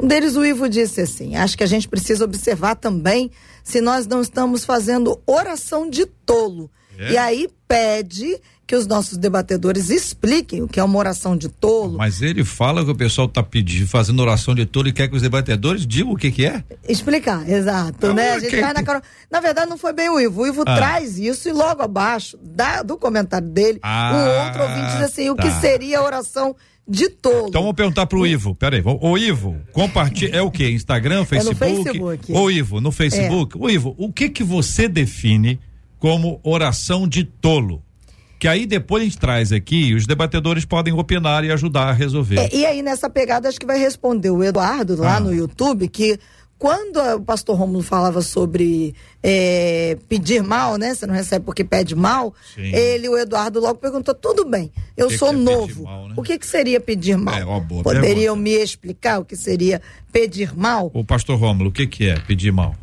[0.00, 3.30] Um deles, o Ivo disse assim: acho que a gente precisa observar também
[3.62, 6.68] se nós não estamos fazendo oração de tolo.
[6.98, 7.12] É.
[7.12, 11.98] E aí pede que os nossos debatedores expliquem o que é uma oração de tolo.
[11.98, 15.16] Mas ele fala que o pessoal está pedindo, fazendo oração de tolo e quer que
[15.16, 16.64] os debatedores digam o que que é?
[16.88, 18.32] Explicar, exato, ah, né?
[18.32, 20.42] A gente vai na Na verdade, não foi bem o Ivo.
[20.42, 20.74] O Ivo ah.
[20.74, 25.26] traz isso e logo abaixo da, do comentário dele, ah, o outro ouvinte diz assim,
[25.26, 25.32] tá.
[25.32, 25.60] o que tá.
[25.60, 26.54] seria a oração
[26.86, 27.48] de tolo.
[27.48, 28.54] Então vamos perguntar pro Ivo.
[28.54, 30.36] Peraí, ô Ivo, compartilha.
[30.36, 30.68] É o que?
[30.70, 31.64] Instagram, Facebook?
[31.64, 32.32] É no Facebook.
[32.32, 33.56] Ô Ivo, no Facebook.
[33.56, 33.60] É.
[33.60, 35.60] Ô Ivo, o que que você define
[35.98, 37.82] como oração de tolo?
[38.42, 42.40] Que aí depois a gente traz aqui os debatedores podem opinar e ajudar a resolver.
[42.40, 45.20] É, e aí nessa pegada acho que vai responder o Eduardo lá ah.
[45.20, 46.18] no YouTube que
[46.58, 50.92] quando o pastor Romulo falava sobre é, pedir mal, né?
[50.92, 52.34] Você não recebe porque pede mal.
[52.56, 52.74] Sim.
[52.74, 55.84] Ele, o Eduardo, logo perguntou: tudo bem, eu que sou que é novo.
[55.84, 56.14] Mal, né?
[56.16, 57.36] O que, que seria pedir mal?
[57.36, 58.36] É, ó, Poderiam pergunta.
[58.40, 60.90] me explicar o que seria pedir mal?
[60.92, 62.74] O pastor Romulo, o que, que é pedir mal?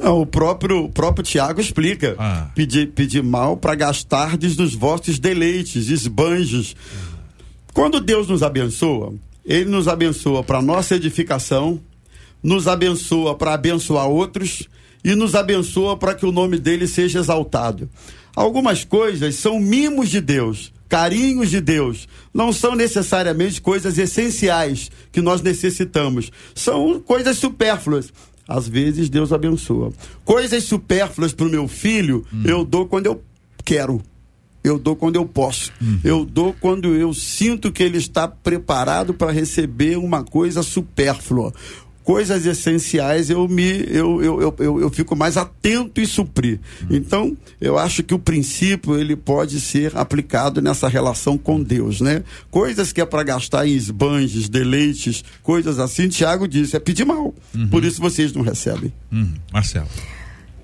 [0.00, 2.16] Não, o próprio, o próprio Tiago explica.
[2.18, 2.50] Ah.
[2.54, 6.74] Pedir, pedir mal para gastardes dos vossos deleites, esbanjos.
[7.74, 9.12] Quando Deus nos abençoa,
[9.44, 11.78] Ele nos abençoa para nossa edificação,
[12.42, 14.66] nos abençoa para abençoar outros
[15.04, 17.88] e nos abençoa para que o nome dele seja exaltado.
[18.34, 25.20] Algumas coisas são mimos de Deus, carinhos de Deus, não são necessariamente coisas essenciais que
[25.20, 28.12] nós necessitamos, são coisas supérfluas
[28.50, 29.92] às vezes Deus abençoa.
[30.24, 32.42] Coisas supérfluas para o meu filho, hum.
[32.44, 33.22] eu dou quando eu
[33.64, 34.02] quero.
[34.62, 35.72] Eu dou quando eu posso.
[35.80, 36.00] Hum.
[36.02, 41.54] Eu dou quando eu sinto que ele está preparado para receber uma coisa supérflua.
[42.04, 46.60] Coisas essenciais eu me eu, eu, eu, eu, eu fico mais atento em suprir.
[46.90, 52.22] Então, eu acho que o princípio ele pode ser aplicado nessa relação com Deus, né?
[52.50, 57.34] Coisas que é para gastar em esbanjes, deleites, coisas assim, Tiago disse, é pedir mal.
[57.54, 57.68] Uhum.
[57.68, 58.92] Por isso vocês não recebem.
[59.12, 59.34] Uhum.
[59.52, 59.88] Marcelo.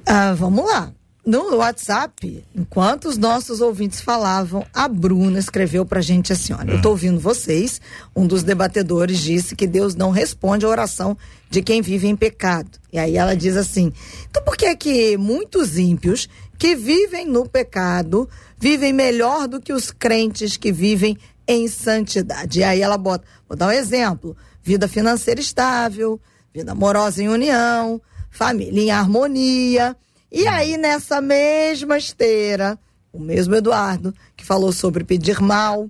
[0.06, 0.92] Ah, vamos lá
[1.26, 6.80] no WhatsApp, enquanto os nossos ouvintes falavam, a Bruna escreveu pra gente assim: olha, eu
[6.80, 7.80] tô ouvindo vocês.
[8.14, 11.18] Um dos debatedores disse que Deus não responde a oração
[11.50, 12.78] de quem vive em pecado.
[12.92, 13.92] E aí ela diz assim:
[14.30, 19.90] então por que que muitos ímpios que vivem no pecado vivem melhor do que os
[19.90, 22.60] crentes que vivem em santidade?
[22.60, 26.20] E aí ela bota, vou dar um exemplo: vida financeira estável,
[26.54, 29.96] vida amorosa em união, família em harmonia
[30.30, 32.78] e aí, nessa mesma esteira,
[33.12, 35.88] o mesmo Eduardo, que falou sobre pedir mal,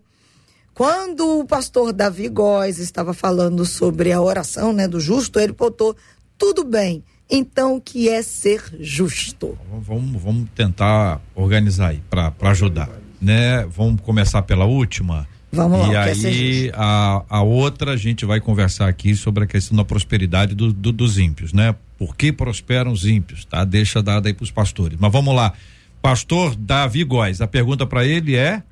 [0.74, 5.96] quando o pastor Davi Góes estava falando sobre a oração né, do justo, ele botou
[6.36, 7.02] tudo bem.
[7.30, 9.58] Então, o que é ser justo?
[9.80, 12.90] Vamos, vamos tentar organizar aí para ajudar.
[13.20, 13.64] Né?
[13.66, 15.26] Vamos começar pela última.
[15.56, 16.12] Vamos e lá.
[16.12, 20.54] E aí, a, a outra, a gente vai conversar aqui sobre a questão da prosperidade
[20.54, 21.74] do, do, dos ímpios, né?
[21.98, 23.64] Por que prosperam os ímpios, tá?
[23.64, 24.98] Deixa dada aí para os pastores.
[25.00, 25.54] Mas vamos lá.
[26.02, 28.62] Pastor Davi Góes, a pergunta para ele é: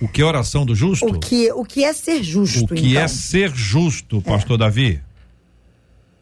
[0.00, 1.06] o que é oração do justo?
[1.06, 2.64] O que, o que é ser justo?
[2.64, 3.02] O que é então?
[3.02, 4.58] é ser justo, pastor é.
[4.58, 5.02] Davi?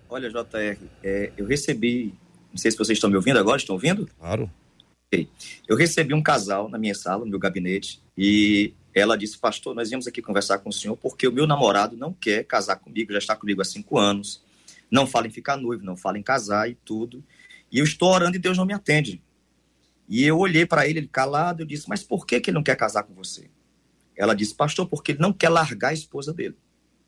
[0.08, 2.14] Olha, JR, é, eu recebi,
[2.52, 4.08] não sei se vocês estão me ouvindo agora, estão ouvindo?
[4.18, 4.48] Claro.
[5.68, 9.88] Eu recebi um casal na minha sala, no meu gabinete, e ela disse, pastor, nós
[9.88, 13.18] viemos aqui conversar com o senhor porque o meu namorado não quer casar comigo, já
[13.18, 14.40] está comigo há cinco anos,
[14.88, 17.22] não fala em ficar noivo, não fala em casar e tudo.
[17.72, 19.20] E eu estou orando e Deus não me atende.
[20.08, 22.62] E eu olhei para ele, ele calado, eu disse, mas por que, que ele não
[22.62, 23.50] quer casar com você?
[24.16, 26.56] Ela disse, pastor, porque ele não quer largar a esposa dele.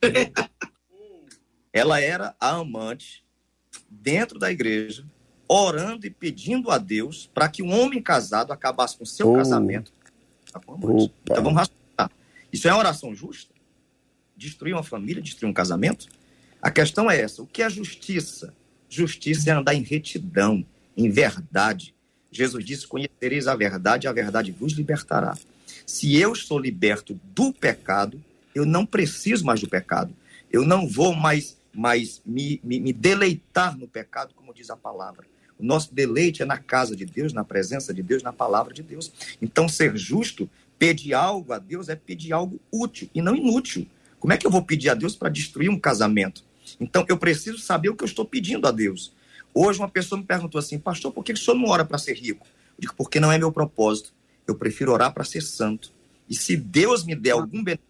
[1.73, 3.25] Ela era a amante
[3.89, 5.07] dentro da igreja,
[5.47, 9.37] orando e pedindo a Deus para que um homem casado acabasse com seu oh.
[9.37, 9.93] casamento
[10.61, 11.13] com a amante.
[11.25, 12.11] Então vamos raciocinar.
[12.53, 13.55] Isso é uma oração justa?
[14.37, 16.09] Destruir uma família, destruir um casamento?
[16.61, 18.55] A questão é essa: o que é justiça?
[18.89, 20.65] Justiça é andar em retidão,
[20.97, 21.95] em verdade.
[22.31, 25.37] Jesus disse: Conhecereis a verdade, a verdade vos libertará.
[25.87, 28.23] Se eu estou liberto do pecado,
[28.55, 30.15] eu não preciso mais do pecado.
[30.51, 35.27] Eu não vou mais, mais me, me, me deleitar no pecado, como diz a palavra.
[35.59, 38.83] O nosso deleite é na casa de Deus, na presença de Deus, na palavra de
[38.83, 39.11] Deus.
[39.41, 43.87] Então, ser justo, pedir algo a Deus é pedir algo útil e não inútil.
[44.19, 46.45] Como é que eu vou pedir a Deus para destruir um casamento?
[46.79, 49.13] Então, eu preciso saber o que eu estou pedindo a Deus.
[49.55, 52.15] Hoje, uma pessoa me perguntou assim, pastor, por que o senhor não ora para ser
[52.15, 52.47] rico?
[52.77, 54.13] Eu digo, porque não é meu propósito.
[54.47, 55.91] Eu prefiro orar para ser santo.
[56.29, 57.87] E se Deus me der algum benefício,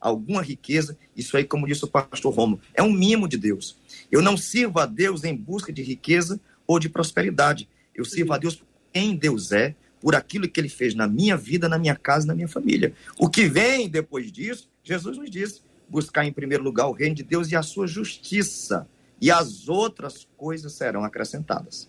[0.00, 3.76] alguma riqueza, isso aí, como disse o pastor Romo, é um mimo de Deus.
[4.10, 7.68] Eu não sirvo a Deus em busca de riqueza ou de prosperidade.
[7.94, 11.36] Eu sirvo a Deus por quem Deus é, por aquilo que ele fez na minha
[11.36, 12.92] vida, na minha casa, na minha família.
[13.18, 17.22] O que vem depois disso, Jesus nos disse: buscar em primeiro lugar o reino de
[17.22, 18.86] Deus e a sua justiça,
[19.20, 21.88] e as outras coisas serão acrescentadas.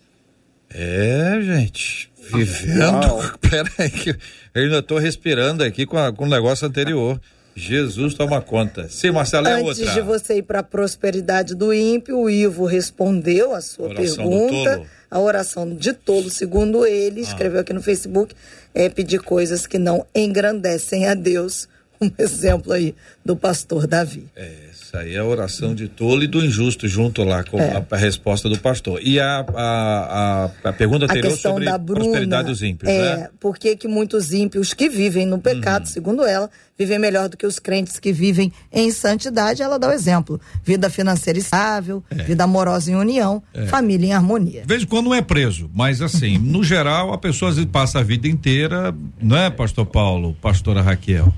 [0.70, 3.38] É, gente, vivendo.
[3.40, 4.10] Peraí, que
[4.54, 7.20] eu ainda estou respirando aqui com, a, com o negócio anterior.
[7.58, 8.88] Jesus toma conta.
[8.88, 9.82] Sim, Marcelo, é Antes outra.
[9.82, 14.16] Antes de você ir para a prosperidade do ímpio, o Ivo respondeu a sua oração
[14.16, 14.82] pergunta.
[15.10, 17.24] A oração de tolo, segundo ele, ah.
[17.24, 18.34] escreveu aqui no Facebook,
[18.74, 21.68] é pedir coisas que não engrandecem a Deus.
[22.00, 22.94] Um exemplo aí
[23.24, 24.28] do pastor Davi.
[24.36, 24.67] É.
[24.88, 27.76] Isso aí é a oração de tolo e do injusto junto lá com é.
[27.76, 28.98] a, a, resposta do pastor.
[29.02, 33.28] E a, a, a, pergunta anterior sobre da Bruna, prosperidade dos ímpios, é, né?
[33.38, 35.90] Por que, muitos ímpios que vivem no pecado, uhum.
[35.90, 36.48] segundo ela,
[36.78, 39.62] vivem melhor do que os crentes que vivem em santidade?
[39.62, 40.40] Ela dá o exemplo.
[40.64, 42.22] Vida financeira estável, é.
[42.22, 43.66] vida amorosa em união, é.
[43.66, 44.62] família em harmonia.
[44.66, 48.94] Em quando não é preso, mas assim, no geral, a pessoa passa a vida inteira,
[49.20, 51.30] não é, pastor Paulo, pastora Raquel?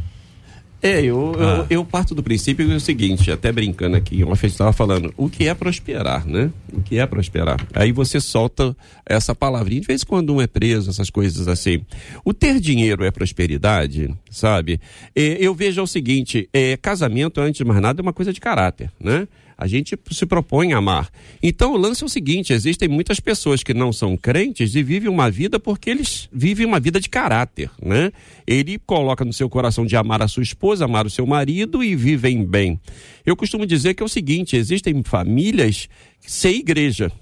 [0.83, 1.67] É, eu, ah.
[1.69, 5.29] eu, eu, parto do princípio do seguinte, até brincando aqui, uma vez estava falando, o
[5.29, 6.51] que é prosperar, né?
[6.73, 7.59] O que é prosperar?
[7.75, 11.83] Aí você solta essa palavrinha, de vez em quando um é preso, essas coisas assim.
[12.25, 14.81] O ter dinheiro é prosperidade, sabe?
[15.15, 18.41] É, eu vejo o seguinte, é, casamento, antes de mais nada, é uma coisa de
[18.41, 19.29] caráter, né?
[19.61, 21.11] A gente se propõe a amar.
[21.43, 25.11] Então o lance é o seguinte: existem muitas pessoas que não são crentes e vivem
[25.11, 28.11] uma vida porque eles vivem uma vida de caráter, né?
[28.47, 31.95] Ele coloca no seu coração de amar a sua esposa, amar o seu marido e
[31.95, 32.81] vivem bem.
[33.27, 35.89] Eu costumo dizer que é o seguinte: existem famílias
[36.21, 37.13] sem igreja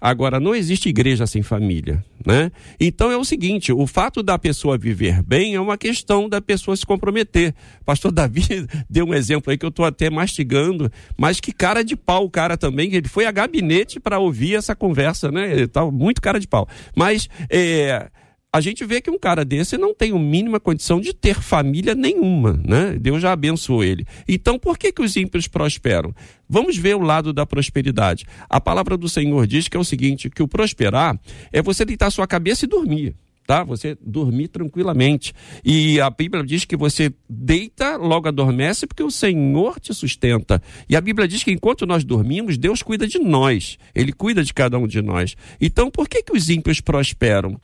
[0.00, 2.50] Agora, não existe igreja sem família, né?
[2.78, 6.76] Então é o seguinte, o fato da pessoa viver bem é uma questão da pessoa
[6.76, 7.54] se comprometer.
[7.84, 8.44] Pastor Davi
[8.88, 12.30] deu um exemplo aí que eu estou até mastigando, mas que cara de pau o
[12.30, 15.50] cara também, ele foi a gabinete para ouvir essa conversa, né?
[15.50, 16.68] Ele tá muito cara de pau.
[16.94, 18.10] Mas é,
[18.56, 21.94] a gente vê que um cara desse não tem a mínima condição de ter família
[21.94, 22.96] nenhuma, né?
[22.98, 24.06] Deus já abençoou ele.
[24.26, 26.14] Então, por que que os ímpios prosperam?
[26.48, 28.24] Vamos ver o lado da prosperidade.
[28.48, 31.20] A palavra do Senhor diz que é o seguinte, que o prosperar
[31.52, 33.14] é você deitar sua cabeça e dormir
[33.46, 33.62] tá?
[33.62, 35.32] Você dormir tranquilamente.
[35.64, 40.60] E a Bíblia diz que você deita, logo adormece, porque o Senhor te sustenta.
[40.88, 43.78] E a Bíblia diz que enquanto nós dormimos, Deus cuida de nós.
[43.94, 45.36] Ele cuida de cada um de nós.
[45.60, 47.60] Então, por que que os ímpios prosperam?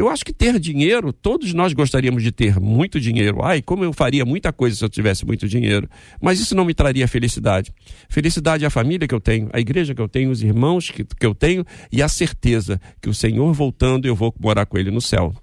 [0.00, 3.42] Eu acho que ter dinheiro, todos nós gostaríamos de ter muito dinheiro.
[3.42, 5.86] Ai, como eu faria muita coisa se eu tivesse muito dinheiro.
[6.22, 7.70] Mas isso não me traria felicidade.
[8.08, 11.04] Felicidade é a família que eu tenho, a igreja que eu tenho, os irmãos que,
[11.04, 14.90] que eu tenho e a certeza que o Senhor voltando eu vou morar com ele
[14.90, 15.34] no céu.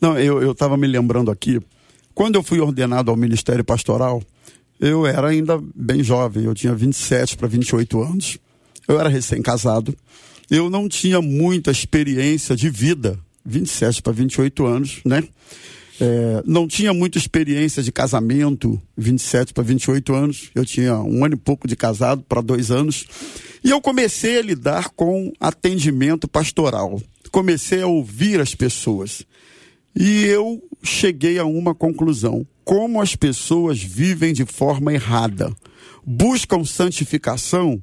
[0.00, 1.60] Não, eu estava me lembrando aqui,
[2.12, 4.20] quando eu fui ordenado ao ministério pastoral,
[4.80, 8.38] eu era ainda bem jovem, eu tinha 27 para 28 anos.
[8.88, 9.96] Eu era recém-casado
[10.50, 15.22] eu não tinha muita experiência de vida, 27 para 28 anos, né?
[16.00, 20.50] É, não tinha muita experiência de casamento, 27 para 28 anos.
[20.54, 23.06] Eu tinha um ano e pouco de casado para dois anos.
[23.62, 27.00] E eu comecei a lidar com atendimento pastoral.
[27.30, 29.24] Comecei a ouvir as pessoas.
[29.94, 35.54] E eu cheguei a uma conclusão: como as pessoas vivem de forma errada,
[36.04, 37.80] buscam santificação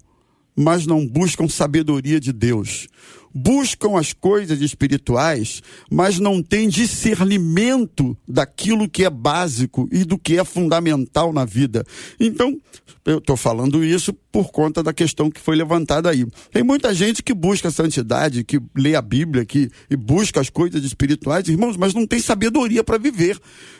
[0.55, 2.87] mas não buscam sabedoria de Deus.
[3.33, 10.37] Buscam as coisas espirituais, mas não têm discernimento daquilo que é básico e do que
[10.37, 11.85] é fundamental na vida.
[12.19, 12.59] Então,
[13.05, 16.25] eu estou falando isso por conta da questão que foi levantada aí.
[16.51, 20.83] Tem muita gente que busca santidade, que lê a Bíblia, que e busca as coisas
[20.83, 23.39] espirituais, irmãos, mas não tem sabedoria para viver.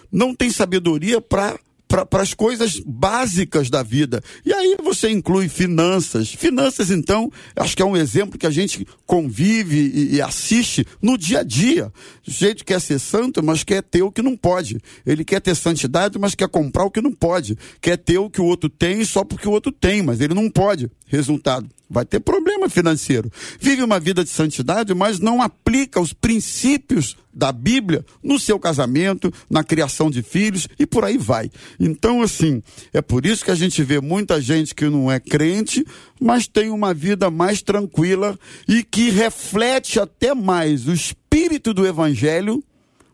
[0.10, 1.60] Não tem sabedoria para
[1.92, 4.24] para as coisas básicas da vida.
[4.46, 6.34] E aí você inclui finanças.
[6.34, 11.18] Finanças, então, acho que é um exemplo que a gente convive e, e assiste no
[11.18, 11.92] dia a dia.
[12.26, 14.80] O jeito quer ser santo, mas quer ter o que não pode.
[15.06, 17.58] Ele quer ter santidade, mas quer comprar o que não pode.
[17.82, 20.50] Quer ter o que o outro tem só porque o outro tem, mas ele não
[20.50, 20.90] pode.
[21.12, 23.30] Resultado, vai ter problema financeiro.
[23.60, 29.32] Vive uma vida de santidade, mas não aplica os princípios da Bíblia no seu casamento,
[29.50, 31.52] na criação de filhos e por aí vai.
[31.78, 35.86] Então, assim, é por isso que a gente vê muita gente que não é crente,
[36.18, 42.64] mas tem uma vida mais tranquila e que reflete até mais o espírito do evangelho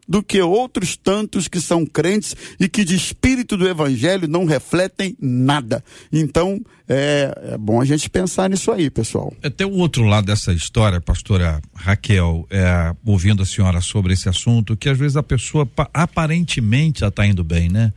[0.07, 5.15] do que outros tantos que são crentes e que de espírito do evangelho não refletem
[5.19, 5.83] nada.
[6.11, 9.33] Então, é, é bom a gente pensar nisso aí, pessoal.
[9.43, 14.77] Até o outro lado dessa história, pastora Raquel, é, ouvindo a senhora sobre esse assunto,
[14.77, 17.91] que às vezes a pessoa aparentemente já está indo bem, né?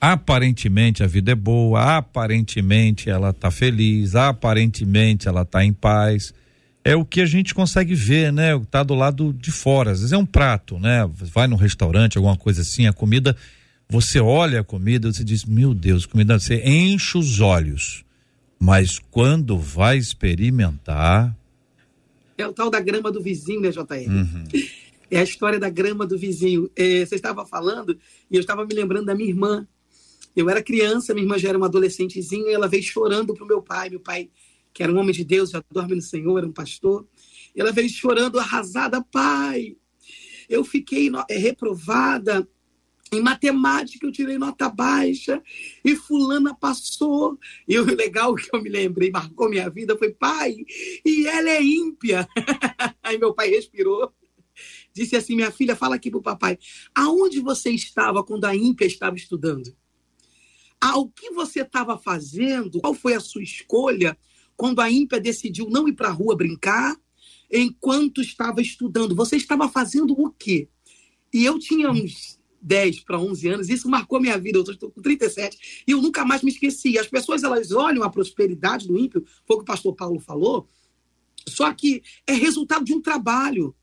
[0.00, 6.34] Aparentemente a vida é boa, aparentemente ela está feliz, aparentemente ela está em paz
[6.84, 8.60] é o que a gente consegue ver, né?
[8.70, 9.92] Tá do lado de fora.
[9.92, 11.10] Às vezes é um prato, né?
[11.14, 13.34] Vai num restaurante, alguma coisa assim, a comida,
[13.88, 18.04] você olha a comida, você diz, meu Deus, comida, você enche os olhos.
[18.60, 21.34] Mas quando vai experimentar.
[22.36, 24.08] É o tal da grama do vizinho, né, JR?
[24.08, 24.44] Uhum.
[25.10, 26.68] É a história da grama do vizinho.
[26.74, 27.96] É, você estava falando
[28.28, 29.64] e eu estava me lembrando da minha irmã.
[30.34, 33.62] Eu era criança, minha irmã já era uma adolescentezinha, e ela veio chorando pro meu
[33.62, 33.90] pai.
[33.90, 34.28] Meu pai
[34.74, 37.06] que era um homem de Deus, já dorme no Senhor, era um pastor.
[37.54, 39.76] Ela veio chorando, arrasada, pai.
[40.48, 42.46] Eu fiquei é, reprovada
[43.12, 45.40] em matemática, eu tirei nota baixa
[45.84, 47.38] e fulana passou.
[47.68, 50.56] E o legal que eu me lembrei, marcou minha vida, foi pai,
[51.04, 52.26] e ela é ímpia.
[53.00, 54.12] Aí meu pai respirou.
[54.92, 56.58] Disse assim: Minha filha, fala aqui pro papai.
[56.92, 59.72] Aonde você estava quando a ímpia estava estudando?
[60.80, 62.80] Ao que você estava fazendo?
[62.80, 64.18] Qual foi a sua escolha
[64.56, 66.96] quando a ímpia decidiu não ir para a rua brincar,
[67.50, 69.14] enquanto estava estudando.
[69.14, 70.68] Você estava fazendo o quê?
[71.32, 74.58] E eu tinha uns 10 para 11 anos, isso marcou minha vida.
[74.58, 76.98] Eu estou com 37 e eu nunca mais me esqueci.
[76.98, 80.68] As pessoas elas olham a prosperidade do ímpio, foi o que o pastor Paulo falou,
[81.46, 83.74] só que é resultado de um trabalho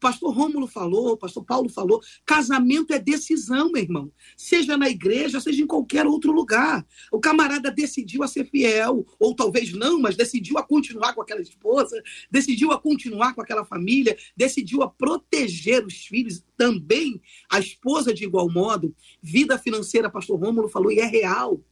[0.00, 4.12] pastor Rômulo falou, pastor Paulo falou, casamento é decisão, meu irmão.
[4.36, 6.86] Seja na igreja, seja em qualquer outro lugar.
[7.12, 11.40] O camarada decidiu a ser fiel, ou talvez não, mas decidiu a continuar com aquela
[11.40, 17.20] esposa, decidiu a continuar com aquela família, decidiu a proteger os filhos, também
[17.50, 18.94] a esposa de igual modo.
[19.22, 21.62] Vida financeira, pastor Rômulo falou, e é real.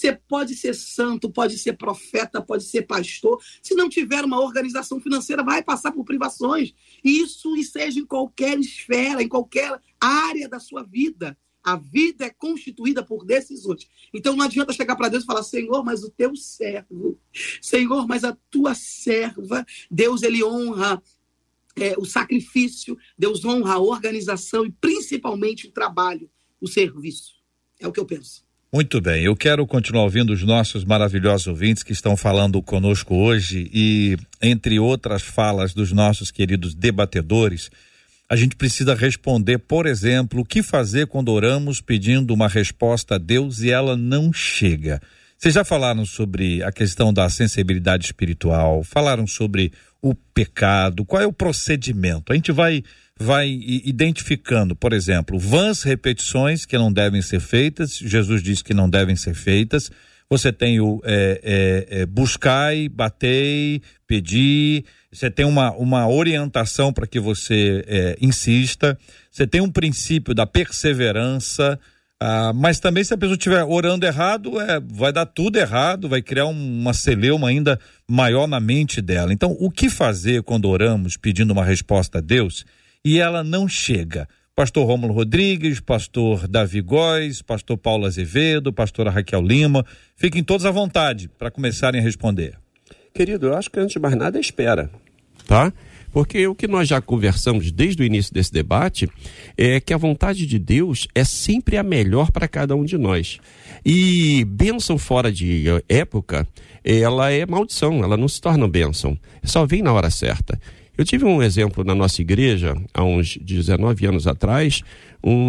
[0.00, 3.38] Você pode ser santo, pode ser profeta, pode ser pastor.
[3.62, 6.72] Se não tiver uma organização financeira, vai passar por privações.
[7.04, 11.36] Isso e seja em qualquer esfera, em qualquer área da sua vida.
[11.62, 13.86] A vida é constituída por decisões.
[14.14, 17.20] Então não adianta chegar para Deus e falar: Senhor, mas o teu servo,
[17.60, 19.66] Senhor, mas a tua serva.
[19.90, 21.02] Deus, ele honra
[21.76, 27.34] é, o sacrifício, Deus honra a organização e principalmente o trabalho, o serviço.
[27.78, 28.48] É o que eu penso.
[28.72, 33.68] Muito bem, eu quero continuar ouvindo os nossos maravilhosos ouvintes que estão falando conosco hoje
[33.74, 37.68] e, entre outras falas dos nossos queridos debatedores,
[38.28, 43.18] a gente precisa responder, por exemplo, o que fazer quando oramos pedindo uma resposta a
[43.18, 45.02] Deus e ela não chega.
[45.36, 49.72] Vocês já falaram sobre a questão da sensibilidade espiritual, falaram sobre
[50.02, 52.32] o pecado, qual é o procedimento?
[52.32, 52.82] A gente vai
[53.22, 58.88] vai identificando, por exemplo, vãs repetições que não devem ser feitas, Jesus diz que não
[58.88, 59.90] devem ser feitas.
[60.30, 67.06] Você tem o é, é, é, buscai, batei, pedir, você tem uma, uma orientação para
[67.06, 68.96] que você é, insista,
[69.30, 71.78] você tem um princípio da perseverança,
[72.22, 76.20] ah, mas também se a pessoa estiver orando errado, é, vai dar tudo errado, vai
[76.20, 77.80] criar um, uma celeuma ainda
[78.10, 79.32] maior na mente dela.
[79.32, 82.64] Então, o que fazer quando oramos pedindo uma resposta a Deus
[83.04, 84.28] e ela não chega?
[84.54, 89.86] Pastor Rômulo Rodrigues, pastor Davi Góes, pastor Paulo Azevedo, pastora Raquel Lima,
[90.16, 92.58] fiquem todos à vontade para começarem a responder.
[93.14, 94.90] Querido, eu acho que antes de mais nada é espera,
[95.46, 95.72] tá?
[96.12, 99.08] Porque o que nós já conversamos desde o início desse debate
[99.56, 103.38] é que a vontade de Deus é sempre a melhor para cada um de nós.
[103.84, 106.46] E bênção fora de época,
[106.84, 109.16] ela é maldição, ela não se torna bênção.
[109.44, 110.60] Só vem na hora certa.
[110.98, 114.82] Eu tive um exemplo na nossa igreja, há uns 19 anos atrás,
[115.24, 115.48] um,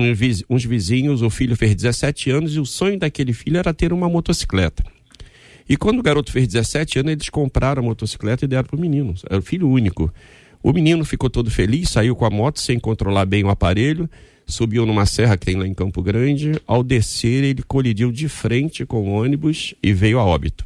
[0.50, 4.08] uns vizinhos, o filho fez 17 anos e o sonho daquele filho era ter uma
[4.08, 4.84] motocicleta.
[5.68, 8.80] E quando o garoto fez 17 anos, eles compraram a motocicleta e deram para o
[8.80, 10.14] menino, era o filho único.
[10.64, 14.10] O menino ficou todo feliz, saiu com a moto sem controlar bem o aparelho,
[14.46, 16.52] subiu numa serra que tem lá em Campo Grande.
[16.68, 20.66] Ao descer, ele colidiu de frente com o ônibus e veio a óbito.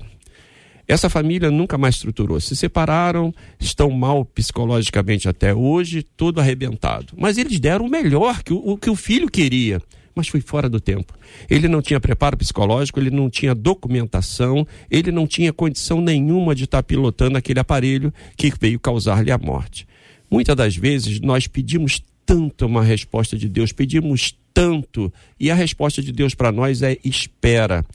[0.88, 2.40] Essa família nunca mais estruturou.
[2.40, 7.14] Se separaram, estão mal psicologicamente até hoje, todo arrebentado.
[7.18, 9.82] Mas eles deram o melhor que o, o que o filho queria
[10.16, 11.14] mas foi fora do tempo.
[11.50, 16.64] Ele não tinha preparo psicológico, ele não tinha documentação, ele não tinha condição nenhuma de
[16.64, 19.86] estar pilotando aquele aparelho que veio causar-lhe a morte.
[20.32, 26.02] Muitas das vezes nós pedimos tanto uma resposta de Deus, pedimos tanto, e a resposta
[26.02, 27.86] de Deus para nós é espera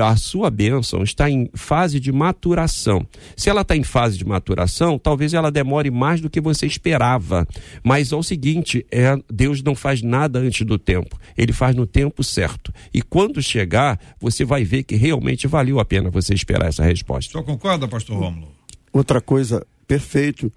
[0.00, 3.06] a sua bênção está em fase de maturação.
[3.36, 7.46] Se ela está em fase de maturação, talvez ela demore mais do que você esperava.
[7.82, 11.18] Mas é o seguinte: é, Deus não faz nada antes do tempo.
[11.36, 12.72] Ele faz no tempo certo.
[12.92, 17.32] E quando chegar, você vai ver que realmente valeu a pena você esperar essa resposta.
[17.32, 18.48] Só concorda, pastor Rômulo?
[18.92, 20.52] Outra coisa, perfeito.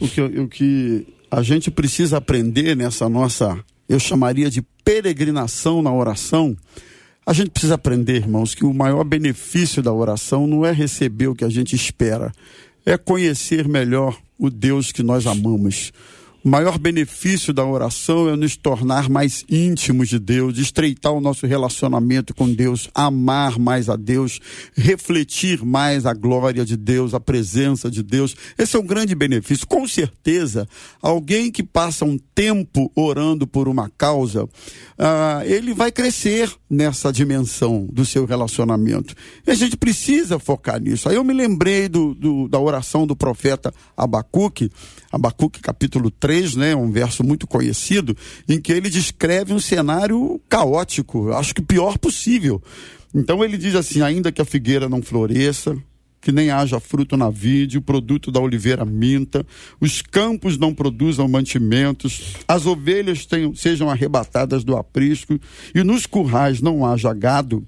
[0.00, 5.92] O que, o que a gente precisa aprender nessa nossa, eu chamaria de peregrinação na
[5.92, 6.56] oração
[7.24, 11.34] a gente precisa aprender, irmãos, que o maior benefício da oração não é receber o
[11.34, 12.32] que a gente espera,
[12.84, 15.92] é conhecer melhor o Deus que nós amamos.
[16.44, 21.46] O maior benefício da oração é nos tornar mais íntimos de Deus, estreitar o nosso
[21.46, 24.40] relacionamento com Deus, amar mais a Deus,
[24.74, 28.34] refletir mais a glória de Deus, a presença de Deus.
[28.58, 29.64] Esse é um grande benefício.
[29.68, 30.68] Com certeza,
[31.00, 34.48] alguém que passa um tempo orando por uma causa, uh,
[35.44, 39.14] ele vai crescer nessa dimensão do seu relacionamento.
[39.46, 41.08] E a gente precisa focar nisso.
[41.08, 44.70] Aí eu me lembrei do, do da oração do profeta Abacuque,
[45.12, 48.16] Abacuque capítulo 3, né, um verso muito conhecido,
[48.48, 52.62] em que ele descreve um cenário caótico, acho que pior possível.
[53.14, 55.76] Então ele diz assim: ainda que a figueira não floresça,
[56.22, 59.44] que nem haja fruto na vide, o produto da oliveira minta,
[59.80, 65.38] os campos não produzam mantimentos, as ovelhas tenham, sejam arrebatadas do aprisco
[65.74, 67.64] e nos currais não haja gado,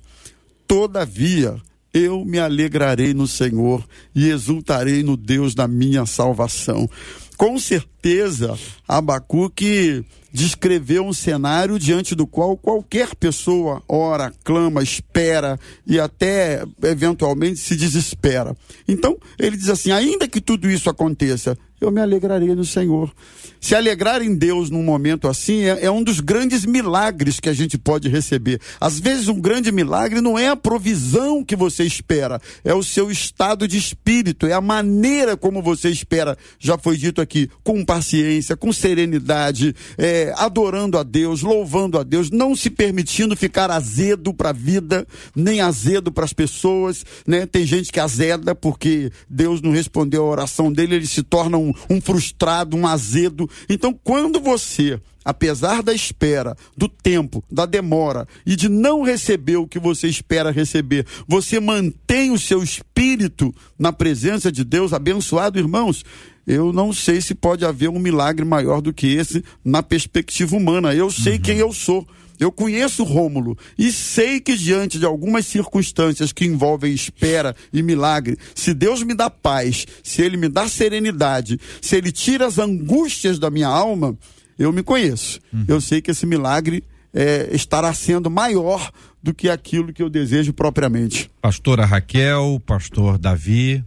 [0.66, 1.61] todavia
[1.92, 3.84] eu me alegrarei no Senhor
[4.14, 6.88] e exultarei no Deus da minha salvação
[7.37, 16.01] com certeza Abacuque descreveu um cenário diante do qual qualquer pessoa ora, clama, espera e
[16.01, 18.57] até eventualmente se desespera.
[18.89, 23.12] Então, ele diz assim: ainda que tudo isso aconteça, eu me alegrarei no Senhor.
[23.61, 27.53] Se alegrar em Deus num momento assim é, é, um dos grandes milagres que a
[27.53, 28.61] gente pode receber.
[28.81, 33.11] Às vezes, um grande milagre não é a provisão que você espera, é o seu
[33.11, 36.37] estado de espírito, é a maneira como você espera.
[36.59, 42.31] Já foi dito aqui, com paciência, com serenidade, é, adorando a Deus, louvando a Deus,
[42.31, 47.47] não se permitindo ficar azedo para a vida, nem azedo para as pessoas, né?
[47.47, 51.63] Tem gente que azeda porque Deus não respondeu a oração dele, ele se torna um,
[51.88, 53.48] um frustrado, um azedo.
[53.68, 59.66] Então, quando você apesar da espera, do tempo, da demora e de não receber o
[59.66, 66.04] que você espera receber, você mantém o seu espírito na presença de Deus, abençoado, irmãos.
[66.46, 70.94] Eu não sei se pode haver um milagre maior do que esse na perspectiva humana.
[70.94, 71.40] Eu sei uhum.
[71.40, 72.06] quem eu sou.
[72.39, 78.37] Eu conheço Rômulo e sei que diante de algumas circunstâncias que envolvem espera e milagre,
[78.55, 83.39] se Deus me dá paz, se ele me dá serenidade, se ele tira as angústias
[83.39, 84.16] da minha alma,
[84.59, 85.41] eu me conheço.
[85.53, 85.64] Uhum.
[85.68, 86.82] Eu sei que esse milagre
[87.12, 88.91] é, estará sendo maior
[89.22, 91.30] do que aquilo que eu desejo propriamente.
[91.41, 93.82] Pastora Raquel, pastor Davi.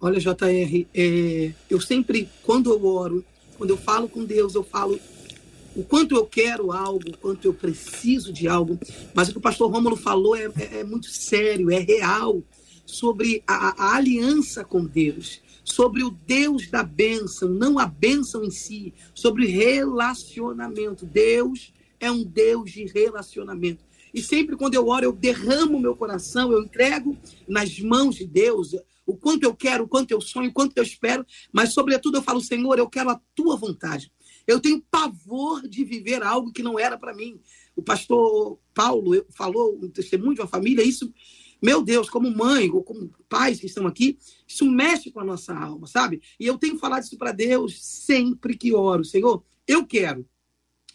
[0.00, 3.24] Olha, JR, é, eu sempre, quando eu oro,
[3.56, 4.98] quando eu falo com Deus, eu falo
[5.74, 8.78] o quanto eu quero algo, o quanto eu preciso de algo.
[9.14, 12.42] Mas o que o pastor Rômulo falou é, é, é muito sério, é real,
[12.84, 18.50] sobre a, a aliança com Deus sobre o Deus da bênção, não a bênção em
[18.50, 21.04] si, sobre relacionamento.
[21.04, 23.84] Deus é um Deus de relacionamento.
[24.12, 27.16] E sempre quando eu oro, eu derramo meu coração, eu entrego
[27.46, 28.74] nas mãos de Deus
[29.06, 32.22] o quanto eu quero, o quanto eu sonho, o quanto eu espero, mas sobretudo eu
[32.22, 34.10] falo, Senhor, eu quero a tua vontade.
[34.48, 37.38] Eu tenho pavor de viver algo que não era para mim.
[37.76, 41.12] O pastor Paulo falou, um testemunho de uma família, isso
[41.60, 45.52] meu Deus, como mãe ou como pais que estão aqui, isso mexe com a nossa
[45.52, 46.22] alma, sabe?
[46.38, 49.04] E eu tenho falado isso para Deus sempre que oro.
[49.04, 50.24] Senhor, eu quero,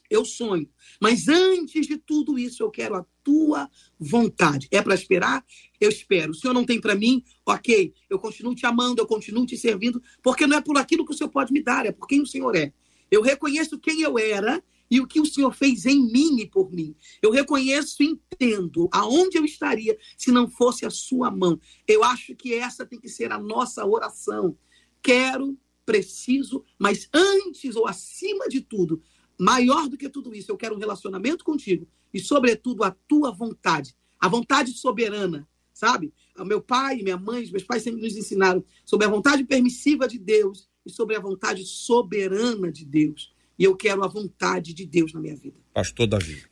[0.09, 0.67] eu sonho,
[1.01, 4.67] mas antes de tudo isso, eu quero a tua vontade.
[4.71, 5.45] É para esperar?
[5.79, 6.31] Eu espero.
[6.31, 7.23] O Senhor não tem para mim?
[7.45, 11.13] Ok, eu continuo te amando, eu continuo te servindo, porque não é por aquilo que
[11.13, 12.73] o Senhor pode me dar, é por quem o Senhor é.
[13.13, 16.71] Eu reconheço quem eu era e o que o Senhor fez em mim e por
[16.71, 16.95] mim.
[17.21, 21.61] Eu reconheço e entendo aonde eu estaria se não fosse a sua mão.
[21.87, 24.57] Eu acho que essa tem que ser a nossa oração.
[24.99, 25.55] Quero,
[25.85, 28.99] preciso, mas antes ou acima de tudo,
[29.37, 33.95] maior do que tudo isso, eu quero um relacionamento contigo e, sobretudo, a tua vontade,
[34.19, 36.11] a vontade soberana, sabe?
[36.35, 40.17] O meu pai, minha mãe, meus pais sempre nos ensinaram sobre a vontade permissiva de
[40.17, 43.33] Deus e sobre a vontade soberana de Deus.
[43.57, 45.57] E eu quero a vontade de Deus na minha vida.
[45.73, 46.43] Pastor Davi.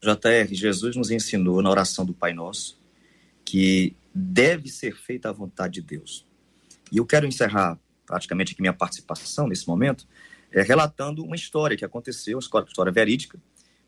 [0.00, 2.78] JR, Jesus nos ensinou na oração do Pai Nosso
[3.44, 6.26] que deve ser feita a vontade de Deus.
[6.92, 10.06] E eu quero encerrar praticamente aqui minha participação nesse momento,
[10.52, 13.40] é, relatando uma história que aconteceu, uma história verídica.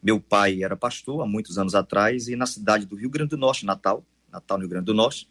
[0.02, 3.36] Meu pai era pastor há muitos anos atrás e na cidade do Rio Grande do
[3.36, 5.28] Norte, Natal, Natal no Rio Grande do Norte,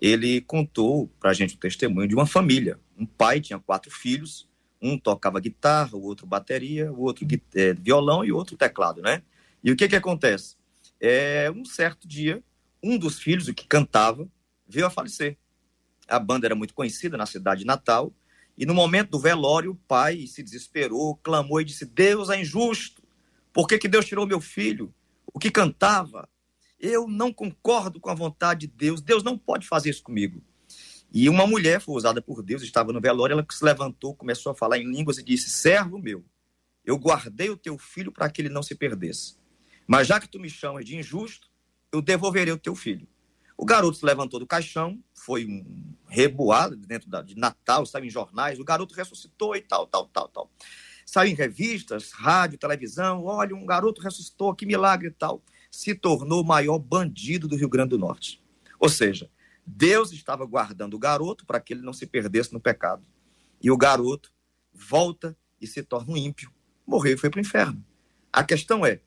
[0.00, 2.78] ele contou para a gente o testemunho de uma família.
[2.98, 4.48] Um pai tinha quatro filhos
[4.80, 9.22] um tocava guitarra, o outro bateria, o outro é, violão e o outro teclado, né?
[9.62, 10.56] E o que que acontece?
[10.98, 12.42] É, um certo dia,
[12.82, 14.26] um dos filhos, o que cantava,
[14.66, 15.36] veio a falecer.
[16.08, 18.12] A banda era muito conhecida na cidade de Natal,
[18.56, 23.02] e no momento do velório, o pai se desesperou, clamou e disse: Deus é injusto.
[23.52, 24.94] Por que, que Deus tirou meu filho?
[25.32, 26.28] O que cantava?
[26.80, 29.02] Eu não concordo com a vontade de Deus.
[29.02, 30.42] Deus não pode fazer isso comigo.
[31.12, 34.54] E uma mulher foi usada por Deus, estava no velório, ela se levantou, começou a
[34.54, 36.24] falar em línguas e disse: Servo meu,
[36.84, 39.36] eu guardei o teu filho para que ele não se perdesse.
[39.86, 41.50] Mas já que tu me chamas de injusto,
[41.92, 43.08] eu devolverei o teu filho.
[43.56, 48.10] O garoto se levantou do caixão, foi um reboado dentro da, de Natal, saiu em
[48.10, 50.50] jornais, o garoto ressuscitou e tal, tal, tal, tal.
[51.04, 55.42] Saiu em revistas, rádio, televisão, olha, um garoto ressuscitou, que milagre e tal.
[55.70, 58.42] Se tornou o maior bandido do Rio Grande do Norte.
[58.78, 59.30] Ou seja,
[59.64, 63.04] Deus estava guardando o garoto para que ele não se perdesse no pecado.
[63.62, 64.32] E o garoto
[64.72, 66.50] volta e se torna um ímpio.
[66.86, 67.84] Morreu e foi para o inferno.
[68.32, 69.00] A questão é,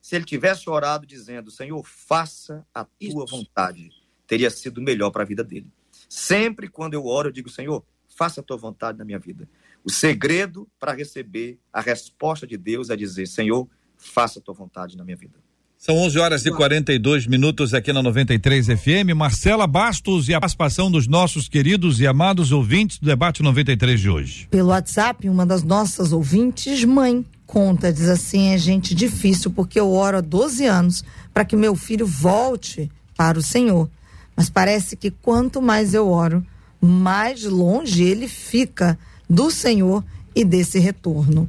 [0.00, 3.90] se ele tivesse orado dizendo, Senhor, faça a tua vontade,
[4.26, 5.70] teria sido melhor para a vida dele.
[6.08, 9.48] Sempre quando eu oro, eu digo, Senhor, faça a tua vontade na minha vida.
[9.84, 14.96] O segredo para receber a resposta de Deus é dizer, Senhor, faça a tua vontade
[14.96, 15.38] na minha vida.
[15.80, 19.14] São 11 horas e 42 minutos aqui na 93 FM.
[19.14, 24.10] Marcela Bastos e a participação dos nossos queridos e amados ouvintes do debate 93 de
[24.10, 24.48] hoje.
[24.50, 29.92] Pelo WhatsApp, uma das nossas ouvintes, mãe, conta, diz assim: é gente difícil porque eu
[29.92, 33.88] oro há 12 anos para que meu filho volte para o Senhor.
[34.34, 36.44] Mas parece que quanto mais eu oro,
[36.80, 38.98] mais longe ele fica
[39.30, 40.04] do Senhor
[40.34, 41.48] e desse retorno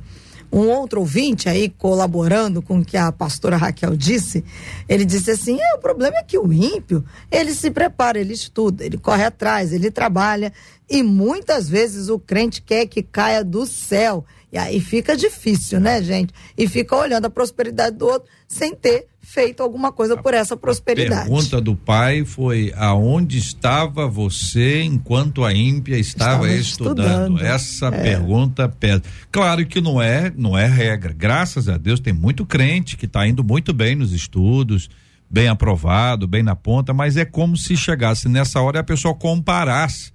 [0.51, 4.43] um outro ouvinte aí colaborando com o que a pastora Raquel disse,
[4.87, 8.85] ele disse assim: é, o problema é que o ímpio, ele se prepara, ele estuda,
[8.85, 10.51] ele corre atrás, ele trabalha
[10.89, 14.25] E muitas vezes o crente quer que caia do céu.
[14.51, 16.33] E aí fica difícil, né, gente?
[16.57, 21.21] E fica olhando a prosperidade do outro sem ter feito alguma coisa por essa prosperidade.
[21.21, 27.35] A pergunta do pai foi: aonde estava você enquanto a ímpia estava, estava estudando?
[27.35, 27.45] estudando?
[27.45, 28.01] Essa é.
[28.01, 29.03] pergunta pesa.
[29.31, 31.13] Claro que não é, não é regra.
[31.13, 34.89] Graças a Deus tem muito crente que está indo muito bem nos estudos,
[35.29, 39.13] bem aprovado, bem na ponta, mas é como se chegasse nessa hora e a pessoa
[39.13, 40.11] comparasse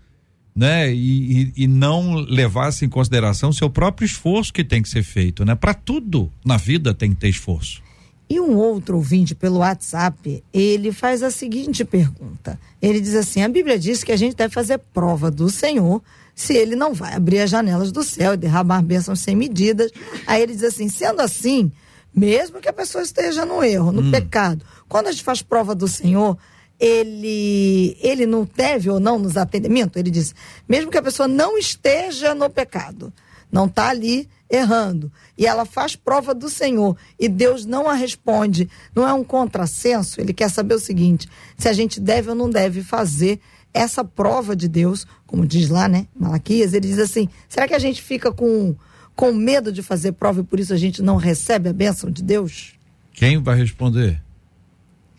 [0.55, 0.93] né?
[0.93, 5.45] E, e, e, não levasse em consideração seu próprio esforço que tem que ser feito,
[5.45, 5.55] né?
[5.55, 7.83] Para tudo na vida tem que ter esforço.
[8.29, 12.59] E um outro ouvinte pelo WhatsApp, ele faz a seguinte pergunta.
[12.81, 16.03] Ele diz assim: a Bíblia diz que a gente deve fazer prova do Senhor
[16.35, 19.91] se ele não vai abrir as janelas do céu e derramar bênçãos sem medidas.
[20.27, 21.71] Aí ele diz assim: sendo assim,
[22.15, 24.11] mesmo que a pessoa esteja no erro, no hum.
[24.11, 26.39] pecado, quando a gente faz prova do Senhor,
[26.85, 29.99] ele, ele não deve ou não nos atendimento?
[29.99, 30.35] Ele diz,
[30.69, 33.11] mesmo que a pessoa não esteja no pecado,
[33.51, 38.69] não está ali errando, e ela faz prova do Senhor e Deus não a responde,
[38.95, 40.21] não é um contrassenso?
[40.21, 41.27] Ele quer saber o seguinte:
[41.57, 43.41] se a gente deve ou não deve fazer
[43.73, 47.79] essa prova de Deus, como diz lá, né, Malaquias, ele diz assim: será que a
[47.79, 48.77] gente fica com,
[49.17, 52.23] com medo de fazer prova e por isso a gente não recebe a bênção de
[52.23, 52.75] Deus?
[53.15, 54.24] Quem vai responder?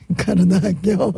[0.18, 1.14] Cara da Raquel.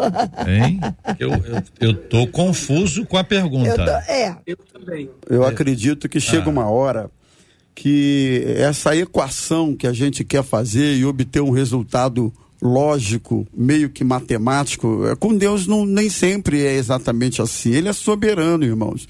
[0.47, 0.79] Hein?
[1.19, 3.69] Eu, eu, eu tô confuso com a pergunta.
[3.69, 4.37] Eu tô, é.
[4.45, 5.09] Eu também.
[5.29, 5.49] Eu é.
[5.49, 6.49] acredito que chega ah.
[6.49, 7.09] uma hora
[7.75, 14.03] que essa equação que a gente quer fazer e obter um resultado lógico, meio que
[14.03, 17.71] matemático, é, com Deus não, nem sempre é exatamente assim.
[17.71, 19.07] Ele é soberano, irmãos.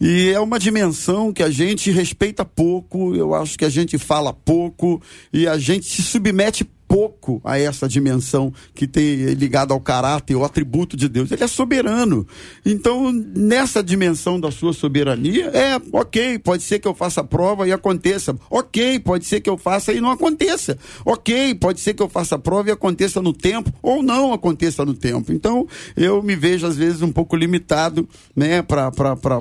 [0.00, 4.32] E é uma dimensão que a gente respeita pouco, eu acho que a gente fala
[4.32, 5.00] pouco
[5.32, 10.44] e a gente se submete pouco a essa dimensão que tem ligada ao caráter, ao
[10.44, 11.30] atributo de Deus.
[11.30, 12.26] Ele é soberano.
[12.64, 17.66] Então, nessa dimensão da sua soberania, é ok, pode ser que eu faça a prova
[17.66, 18.36] e aconteça.
[18.50, 20.78] Ok, pode ser que eu faça e não aconteça.
[21.04, 24.84] Ok, pode ser que eu faça a prova e aconteça no tempo ou não aconteça
[24.84, 25.32] no tempo.
[25.32, 25.66] Então,
[25.96, 28.90] eu me vejo às vezes um pouco limitado, né, para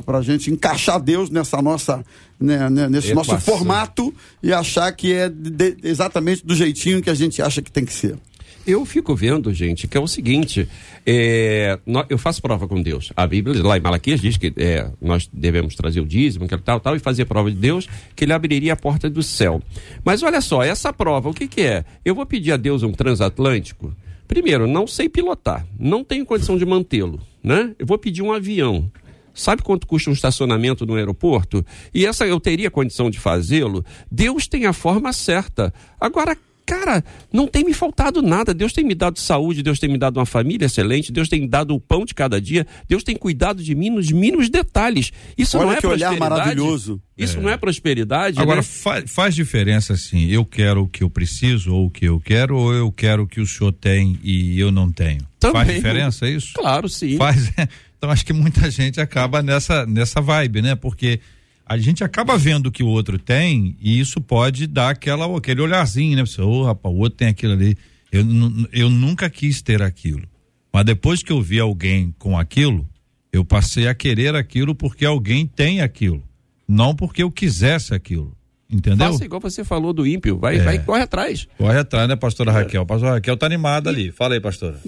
[0.07, 2.03] a gente encaixar Deus nessa nossa
[2.39, 3.35] né, né, nesse Equação.
[3.35, 7.71] nosso formato e achar que é de, exatamente do jeitinho que a gente acha que
[7.71, 8.17] tem que ser.
[8.65, 10.67] Eu fico vendo, gente, que é o seguinte:
[11.05, 11.77] é,
[12.09, 13.13] eu faço prova com Deus.
[13.15, 16.79] A Bíblia, lá em Malaquias, diz que é, nós devemos trazer o dízimo, que tal,
[16.79, 19.61] tal, e fazer prova de Deus, que ele abriria a porta do céu.
[20.03, 21.85] Mas olha só, essa prova, o que, que é?
[22.03, 23.95] Eu vou pedir a Deus um transatlântico?
[24.27, 27.75] Primeiro, não sei pilotar, não tenho condição de mantê-lo, né?
[27.77, 28.91] Eu vou pedir um avião.
[29.35, 31.63] Sabe quanto custa um estacionamento no aeroporto?
[31.93, 33.85] E essa eu teria condição de fazê-lo.
[34.09, 35.73] Deus tem a forma certa.
[35.99, 36.35] Agora,
[36.65, 38.53] cara, não tem me faltado nada.
[38.53, 41.75] Deus tem me dado saúde, Deus tem me dado uma família excelente, Deus tem dado
[41.75, 45.11] o pão de cada dia, Deus tem cuidado de mim nos mínimos detalhes.
[45.37, 47.01] Isso Olha não é que olhar maravilhoso.
[47.17, 47.41] Isso é.
[47.41, 48.39] não é prosperidade.
[48.39, 48.63] Agora, né?
[48.63, 52.57] fa faz diferença assim, eu quero o que eu preciso ou o que eu quero,
[52.57, 55.21] ou eu quero o que o senhor tem e eu não tenho.
[55.39, 55.65] Também.
[55.65, 56.53] Faz diferença isso?
[56.53, 57.17] Claro, sim.
[57.17, 57.51] Faz.
[57.97, 60.75] Então acho que muita gente acaba nessa, nessa vibe, né?
[60.75, 61.21] Porque
[61.65, 65.61] a gente acaba vendo o que o outro tem e isso pode dar aquela, aquele
[65.61, 66.25] olharzinho, né?
[66.25, 67.75] Você, ô, oh, rapaz, o outro tem aquilo ali.
[68.11, 68.23] Eu,
[68.71, 70.27] eu nunca quis ter aquilo.
[70.71, 72.87] Mas depois que eu vi alguém com aquilo,
[73.31, 76.23] eu passei a querer aquilo porque alguém tem aquilo.
[76.67, 78.35] Não porque eu quisesse aquilo.
[78.69, 79.11] Entendeu?
[79.11, 80.37] Faça igual você falou do ímpio.
[80.37, 80.63] Vai, é.
[80.63, 81.47] vai corre atrás.
[81.57, 82.53] Corre atrás, né, pastora é.
[82.53, 82.85] Raquel?
[82.85, 84.11] Pastora Raquel tá animada ali.
[84.11, 84.79] Fala aí, pastora.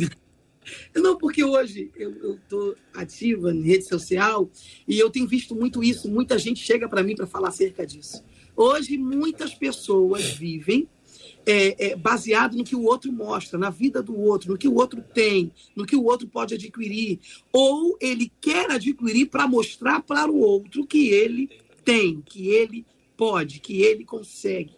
[0.95, 4.49] Não, porque hoje eu estou ativa em rede social
[4.87, 6.09] e eu tenho visto muito isso.
[6.09, 8.23] Muita gente chega para mim para falar acerca disso.
[8.55, 10.87] Hoje, muitas pessoas vivem
[11.45, 14.75] é, é, baseado no que o outro mostra, na vida do outro, no que o
[14.75, 17.19] outro tem, no que o outro pode adquirir.
[17.53, 21.49] Ou ele quer adquirir para mostrar para o outro que ele
[21.85, 24.75] tem, que ele pode, que ele consegue.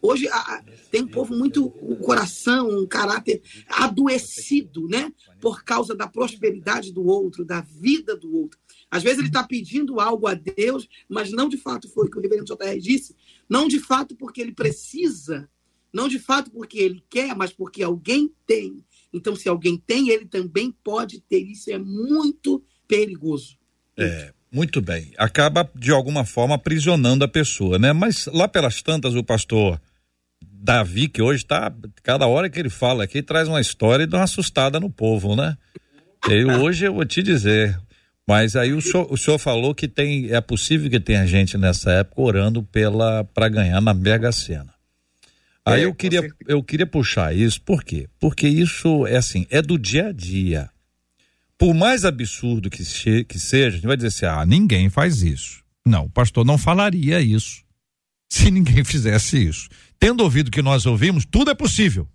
[0.00, 5.12] Hoje a, tem um povo muito, um coração, um caráter adoecido, né?
[5.40, 8.58] Por causa da prosperidade do outro, da vida do outro.
[8.90, 12.18] Às vezes ele está pedindo algo a Deus, mas não de fato foi o que
[12.18, 13.16] o reverendo JR disse,
[13.48, 15.48] não de fato porque ele precisa,
[15.92, 18.84] não de fato porque ele quer, mas porque alguém tem.
[19.12, 21.40] Então, se alguém tem, ele também pode ter.
[21.40, 23.58] Isso é muito perigoso.
[23.96, 25.12] É, muito bem.
[25.18, 27.92] Acaba, de alguma forma, aprisionando a pessoa, né?
[27.92, 29.78] Mas lá pelas tantas, o pastor
[30.40, 31.70] Davi, que hoje está,
[32.02, 35.36] cada hora que ele fala aqui, traz uma história e dá uma assustada no povo,
[35.36, 35.58] né?
[36.26, 37.78] E hoje eu vou te dizer,
[38.26, 41.92] mas aí o senhor, o senhor falou que tem, é possível que tenha gente nessa
[41.92, 44.72] época orando pela para ganhar na Mega Sena.
[45.66, 48.08] Aí é, eu queria eu queria puxar isso, por quê?
[48.18, 50.70] Porque isso é assim, é do dia a dia.
[51.58, 52.84] Por mais absurdo que,
[53.24, 55.64] que seja, a gente vai dizer assim: ah, ninguém faz isso.
[55.86, 57.64] Não, o pastor não falaria isso
[58.28, 59.68] se ninguém fizesse isso.
[59.98, 62.08] Tendo ouvido o que nós ouvimos, tudo é possível.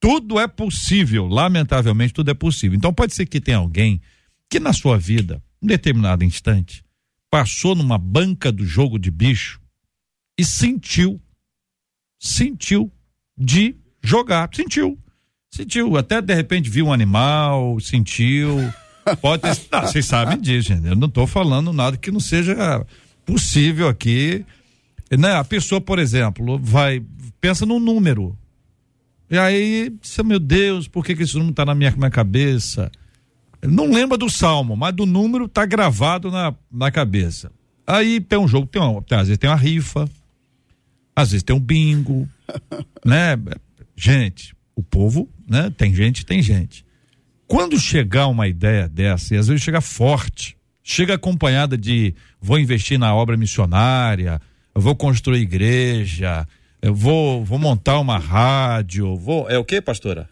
[0.00, 1.26] Tudo é possível.
[1.26, 2.76] Lamentavelmente, tudo é possível.
[2.76, 4.00] Então pode ser que tenha alguém
[4.50, 6.84] que na sua vida, em determinado instante,
[7.30, 9.60] passou numa banca do jogo de bicho
[10.38, 11.20] e sentiu,
[12.20, 12.92] sentiu
[13.36, 14.98] de jogar, sentiu,
[15.50, 18.58] sentiu, até de repente viu um animal, sentiu,
[19.20, 20.86] pode ter, não, vocês sabem disso, gente.
[20.86, 22.84] eu não estou falando nada que não seja
[23.24, 24.44] possível aqui,
[25.10, 25.34] né?
[25.34, 27.02] A pessoa, por exemplo, vai,
[27.40, 28.36] pensa num número,
[29.30, 29.92] e aí,
[30.24, 32.90] meu Deus, por que, que esse número está na minha, minha cabeça?
[33.62, 37.50] Não lembra do salmo, mas do número tá gravado na, na cabeça.
[37.86, 40.08] Aí tem um jogo, tem uma, às vezes tem uma rifa,
[41.16, 42.28] às vezes tem um bingo,
[43.04, 43.38] né?
[43.96, 45.72] Gente, o povo, né?
[45.76, 46.83] Tem gente, tem gente.
[47.54, 52.98] Quando chegar uma ideia dessa, e às vezes chega forte, chega acompanhada de vou investir
[52.98, 54.40] na obra missionária,
[54.74, 56.48] vou construir igreja,
[56.82, 59.48] vou, vou montar uma rádio, vou.
[59.48, 60.28] É o que, pastora?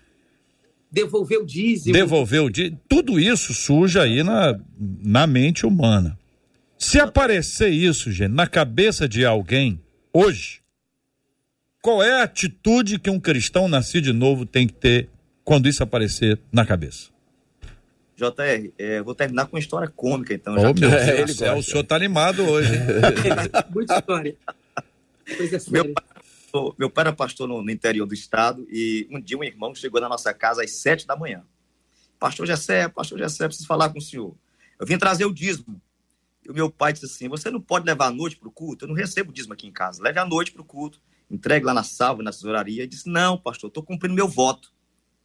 [0.91, 1.95] devolver o dízimo.
[1.95, 2.81] Devolver o dízimo.
[2.89, 6.19] Tudo isso surge aí na, na mente humana.
[6.77, 9.81] Se aparecer isso, gente, na cabeça de alguém,
[10.13, 10.61] hoje,
[11.81, 15.09] qual é a atitude que um cristão nascido de novo tem que ter
[15.45, 17.12] quando isso aparecer na cabeça?
[18.31, 20.55] JR, é, vou terminar com uma história cômica, então.
[20.59, 22.71] Já meu é, é, o senhor está animado hoje.
[23.71, 24.37] Muita história.
[25.37, 25.83] Coisa séria.
[25.85, 25.95] Meu
[26.79, 30.01] meu pai era pastor no, no, interior do estado e um dia um irmão chegou
[30.01, 31.43] na nossa casa às sete da manhã.
[32.19, 34.35] Pastor Gessé, pastor Gessé, preciso falar com o senhor.
[34.79, 35.81] Eu vim trazer o dízimo.
[36.45, 38.85] E o meu pai disse assim: Você não pode levar à noite para o culto?
[38.85, 40.03] Eu não recebo dízimo aqui em casa.
[40.03, 41.01] Leve à noite para o culto,
[41.31, 42.83] entregue lá na salva, na tesouraria.
[42.83, 44.73] Ele disse: Não, pastor, estou cumprindo meu voto.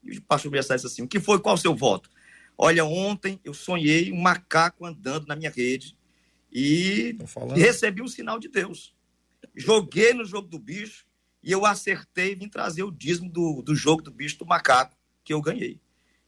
[0.03, 1.39] E o pastor Gessé disse assim: O que foi?
[1.39, 2.09] Qual o seu voto?
[2.57, 5.95] Olha, ontem eu sonhei um macaco andando na minha rede
[6.51, 7.15] e,
[7.55, 8.95] recebi um sinal de Deus.
[9.55, 11.05] Joguei no jogo do bicho
[11.43, 14.97] e eu acertei e vim trazer o dízimo do, do jogo do bicho do macaco
[15.23, 15.79] que eu ganhei.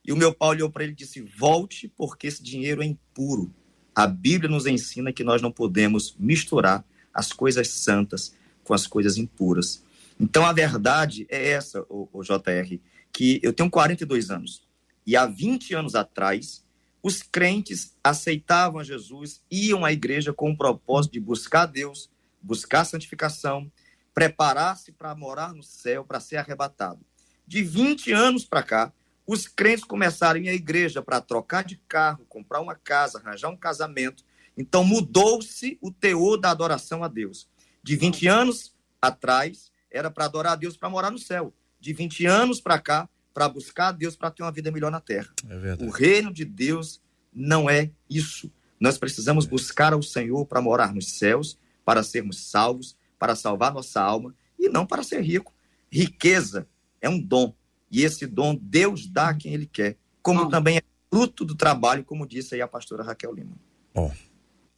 [0.05, 3.51] E o meu pai olhou para ele e disse: Volte, porque esse dinheiro é impuro.
[3.95, 9.17] A Bíblia nos ensina que nós não podemos misturar as coisas santas com as coisas
[9.17, 9.83] impuras.
[10.19, 12.79] Então a verdade é essa, o, o JR,
[13.11, 14.68] que eu tenho 42 anos
[15.09, 16.63] e há 20 anos atrás
[17.01, 23.71] os crentes aceitavam Jesus, iam à igreja com o propósito de buscar Deus, buscar santificação,
[24.13, 27.03] preparar-se para morar no céu, para ser arrebatado.
[27.47, 28.93] De 20 anos para cá,
[29.25, 33.49] os crentes começaram a ir à igreja para trocar de carro, comprar uma casa, arranjar
[33.49, 34.23] um casamento.
[34.55, 37.49] Então mudou-se o teor da adoração a Deus.
[37.81, 41.51] De 20 anos atrás, era para adorar a Deus para morar no céu.
[41.79, 43.09] De 20 anos para cá,
[43.39, 45.29] para buscar a Deus para ter uma vida melhor na terra.
[45.49, 47.01] É o reino de Deus
[47.33, 48.51] não é isso.
[48.77, 54.01] Nós precisamos buscar ao Senhor para morar nos céus, para sermos salvos, para salvar nossa
[54.01, 55.53] alma e não para ser rico.
[55.89, 56.67] Riqueza
[56.99, 57.53] é um dom
[57.89, 62.03] e esse dom Deus dá a quem Ele quer, como também é fruto do trabalho,
[62.03, 63.55] como disse aí a pastora Raquel Lima.
[63.95, 64.13] Bom,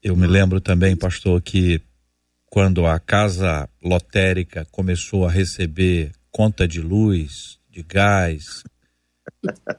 [0.04, 1.82] eu me lembro também, pastor, que
[2.46, 8.64] quando a casa lotérica começou a receber conta de luz, de gás,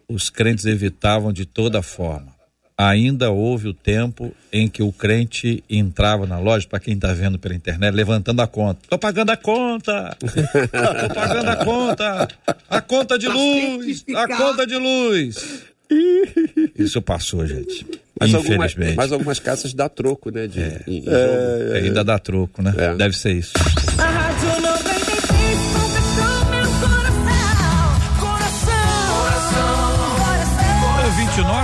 [0.08, 2.32] os crentes evitavam de toda forma
[2.76, 7.38] ainda houve o tempo em que o crente entrava na loja, para quem está vendo
[7.38, 8.80] pela internet, levantando a conta.
[8.88, 10.16] Tô pagando a conta!
[10.18, 12.28] Tô pagando a conta!
[12.68, 14.04] A conta de luz!
[14.14, 15.62] A conta de luz!
[16.76, 17.86] Isso passou, gente.
[18.18, 18.78] Mas Infelizmente.
[18.78, 20.46] Algumas, mas algumas casas dá troco, né?
[20.46, 20.82] De, é.
[20.86, 22.74] Em, em é, ainda dá troco, né?
[22.76, 22.94] É.
[22.94, 23.52] Deve ser isso.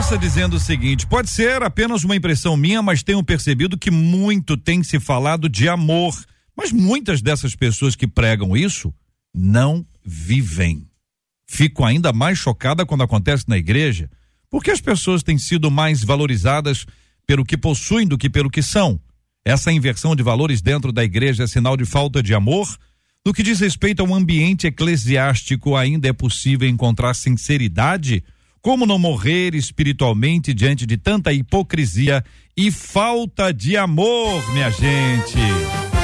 [0.09, 4.57] Nossa dizendo o seguinte: pode ser apenas uma impressão minha, mas tenho percebido que muito
[4.57, 6.17] tem se falado de amor.
[6.57, 8.93] Mas muitas dessas pessoas que pregam isso
[9.35, 10.89] não vivem.
[11.47, 14.09] Fico ainda mais chocada quando acontece na igreja,
[14.49, 16.87] porque as pessoas têm sido mais valorizadas
[17.27, 18.99] pelo que possuem do que pelo que são.
[19.45, 22.67] Essa inversão de valores dentro da igreja é sinal de falta de amor.
[23.27, 28.25] No que diz respeito ao ambiente eclesiástico, ainda é possível encontrar sinceridade?
[28.61, 32.25] Como não morrer espiritualmente diante de tanta hipocrisia
[32.57, 35.98] e falta de amor, minha gente?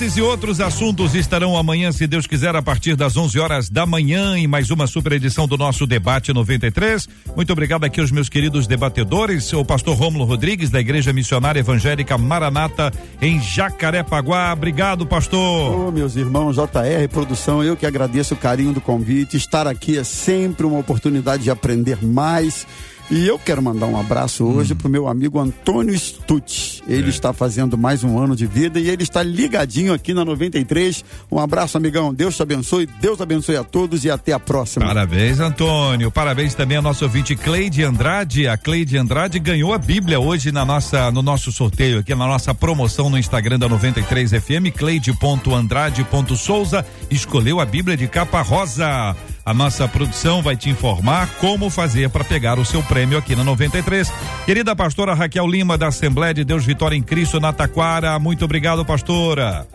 [0.00, 3.84] Esses e outros assuntos estarão amanhã, se Deus quiser, a partir das 11 horas da
[3.84, 7.06] manhã, em mais uma super edição do nosso Debate 93.
[7.36, 12.16] Muito obrigado aqui aos meus queridos debatedores, o pastor Rômulo Rodrigues, da Igreja Missionária Evangélica
[12.16, 12.90] Maranata,
[13.20, 14.54] em Jacarepaguá.
[14.54, 15.88] Obrigado, pastor.
[15.88, 19.36] Oh, meus irmãos, JR Produção, eu que agradeço o carinho do convite.
[19.36, 22.66] Estar aqui é sempre uma oportunidade de aprender mais
[23.10, 24.76] e eu quero mandar um abraço hoje hum.
[24.76, 26.82] para o meu amigo Antônio Stutt.
[26.86, 27.10] Ele é.
[27.10, 31.04] está fazendo mais um ano de vida e ele está ligadinho aqui na 93.
[31.30, 32.14] Um abraço, amigão.
[32.14, 32.88] Deus te abençoe.
[33.00, 34.86] Deus abençoe a todos e até a próxima.
[34.86, 36.10] Parabéns, Antônio.
[36.10, 38.46] Parabéns também ao nosso ouvinte Cleide Andrade.
[38.46, 42.54] A Cleide Andrade ganhou a Bíblia hoje na nossa, no nosso sorteio aqui, na nossa
[42.54, 44.70] promoção no Instagram da 93 FM.
[44.76, 49.16] Cleide.andrade.souza escolheu a Bíblia de capa rosa.
[49.44, 53.42] A nossa produção vai te informar como fazer para pegar o seu prêmio aqui na
[53.42, 54.08] 93.
[54.44, 58.84] Querida pastora Raquel Lima, da Assembleia de Deus Vitória em Cristo, na Taquara, muito obrigado,
[58.84, 59.66] pastora.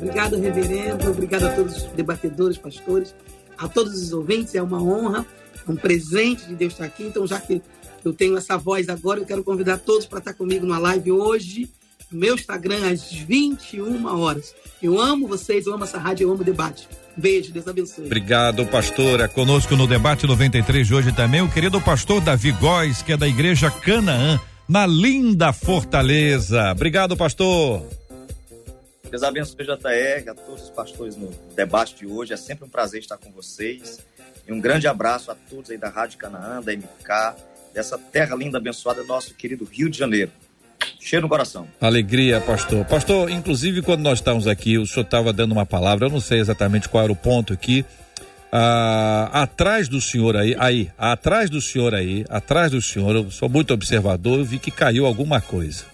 [0.00, 1.10] Obrigado, reverendo.
[1.10, 3.14] Obrigado a todos os debatedores, pastores,
[3.58, 4.54] a todos os ouvintes.
[4.54, 5.26] É uma honra,
[5.68, 7.04] um presente de Deus estar aqui.
[7.04, 7.60] Então, já que
[8.04, 11.70] eu tenho essa voz agora, eu quero convidar todos para estar comigo na live hoje,
[12.10, 14.54] meu Instagram, às 21 horas.
[14.82, 16.88] Eu amo vocês, eu amo essa rádio, eu amo o debate.
[17.16, 18.06] Beijo, Deus abençoe.
[18.06, 19.28] Obrigado, pastora.
[19.28, 23.28] Conosco no debate 93 de hoje também o querido pastor Davi Góes, que é da
[23.28, 26.70] igreja Canaã, na linda Fortaleza.
[26.72, 27.82] Obrigado, pastor.
[29.10, 32.32] Deus abençoe JR, a todos os pastores no debate de hoje.
[32.32, 33.98] É sempre um prazer estar com vocês.
[34.46, 37.36] E um grande abraço a todos aí da Rádio Canaã, da MK,
[37.74, 40.30] dessa terra linda, abençoada, nosso querido Rio de Janeiro.
[40.98, 41.66] Cheiro no coração.
[41.80, 42.84] Alegria, pastor.
[42.84, 46.38] Pastor, inclusive quando nós estávamos aqui, o senhor estava dando uma palavra, eu não sei
[46.38, 47.84] exatamente qual era o ponto aqui.
[48.52, 53.48] Ah, atrás do senhor aí, aí, atrás do senhor aí, atrás do senhor, eu sou
[53.48, 55.84] muito observador, eu vi que caiu alguma coisa.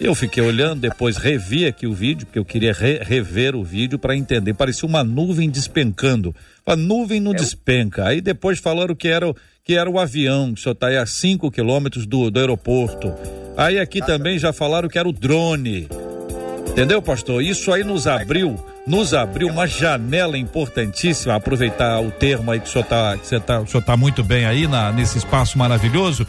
[0.00, 3.96] Eu fiquei olhando, depois revi aqui o vídeo, porque eu queria re rever o vídeo
[3.96, 4.52] para entender.
[4.52, 6.34] Parecia uma nuvem despencando.
[6.66, 8.04] A nuvem não é despenca.
[8.06, 9.32] Aí depois falaram que era,
[9.64, 13.10] que era o avião, que só está aí a 5 quilômetros do, do aeroporto.
[13.56, 15.88] Aí aqui também já falaram que era o drone.
[16.68, 17.42] Entendeu, pastor?
[17.42, 21.34] Isso aí nos abriu, nos abriu uma janela importantíssima.
[21.34, 24.44] Aproveitar o termo aí que o senhor está que tá, o senhor tá muito bem
[24.44, 26.26] aí na, nesse espaço maravilhoso,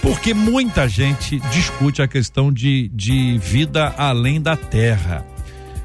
[0.00, 5.26] porque muita gente discute a questão de, de vida além da terra.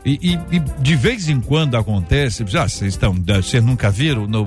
[0.05, 4.43] E, e, e, de vez em quando acontece, já vocês estão, vocês nunca viram, no,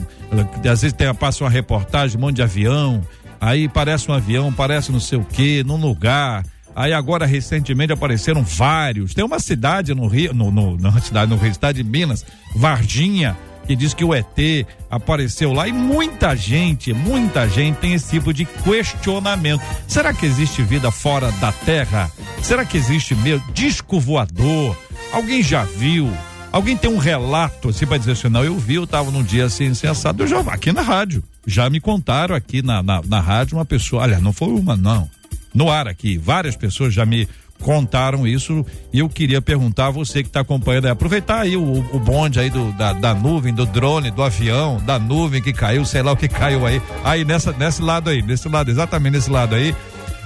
[0.70, 3.02] às vezes tem, passa uma reportagem, um monte de avião,
[3.40, 6.44] aí parece um avião, parece não sei o que, num lugar.
[6.76, 9.12] Aí agora recentemente apareceram vários.
[9.12, 13.36] Tem uma cidade no Rio, no, no, não cidade no Rio, cidade de Minas, Varginha,
[13.66, 18.32] que diz que o ET apareceu lá e muita gente, muita gente tem esse tipo
[18.32, 19.60] de questionamento.
[19.88, 22.10] Será que existe vida fora da Terra?
[22.42, 24.76] Será que existe mesmo disco voador?
[25.12, 26.10] Alguém já viu?
[26.50, 29.44] Alguém tem um relato assim para dizer assim, não, eu vi, eu estava num dia
[29.44, 31.22] assim, insensado, eu já aqui na rádio.
[31.46, 35.08] Já me contaram aqui na, na, na rádio uma pessoa, olha, não foi uma, não.
[35.54, 37.28] No ar aqui, várias pessoas já me
[37.60, 41.84] contaram isso e eu queria perguntar a você que está acompanhando aí, aproveitar aí o,
[41.92, 45.84] o bonde aí do, da, da, nuvem, do drone, do avião, da nuvem que caiu,
[45.84, 49.30] sei lá o que caiu aí, aí nessa, nesse lado aí, nesse lado, exatamente nesse
[49.30, 49.74] lado aí,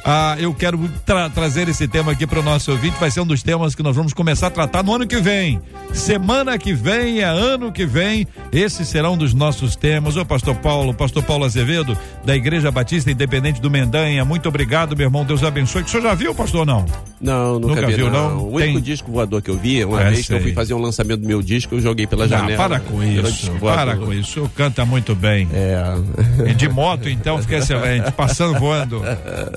[0.05, 2.97] ah, eu quero tra trazer esse tema aqui para o nosso ouvinte.
[2.99, 5.61] Vai ser um dos temas que nós vamos começar a tratar no ano que vem.
[5.93, 8.27] Semana que vem, é ano que vem.
[8.53, 10.17] Esse será um dos nossos temas.
[10.17, 14.25] Ô, Pastor Paulo, Pastor Paulo Azevedo, da Igreja Batista Independente do Mendanha.
[14.25, 15.25] Muito obrigado, meu irmão.
[15.25, 15.83] Deus abençoe.
[15.83, 16.85] O senhor já viu, pastor, não?
[17.21, 18.31] Não, nunca, nunca vi, viu, não.
[18.31, 18.49] não.
[18.49, 18.71] O Tem...
[18.71, 20.37] único disco voador que eu vi, uma é, vez sei.
[20.37, 22.57] que eu fui fazer um lançamento do meu disco, eu joguei pela janela.
[22.57, 23.53] para com isso.
[23.61, 24.31] Para com isso.
[24.31, 25.49] O senhor canta muito bem.
[25.53, 26.51] É.
[26.51, 28.11] E de moto, então, fica excelente.
[28.13, 29.03] Passando voando.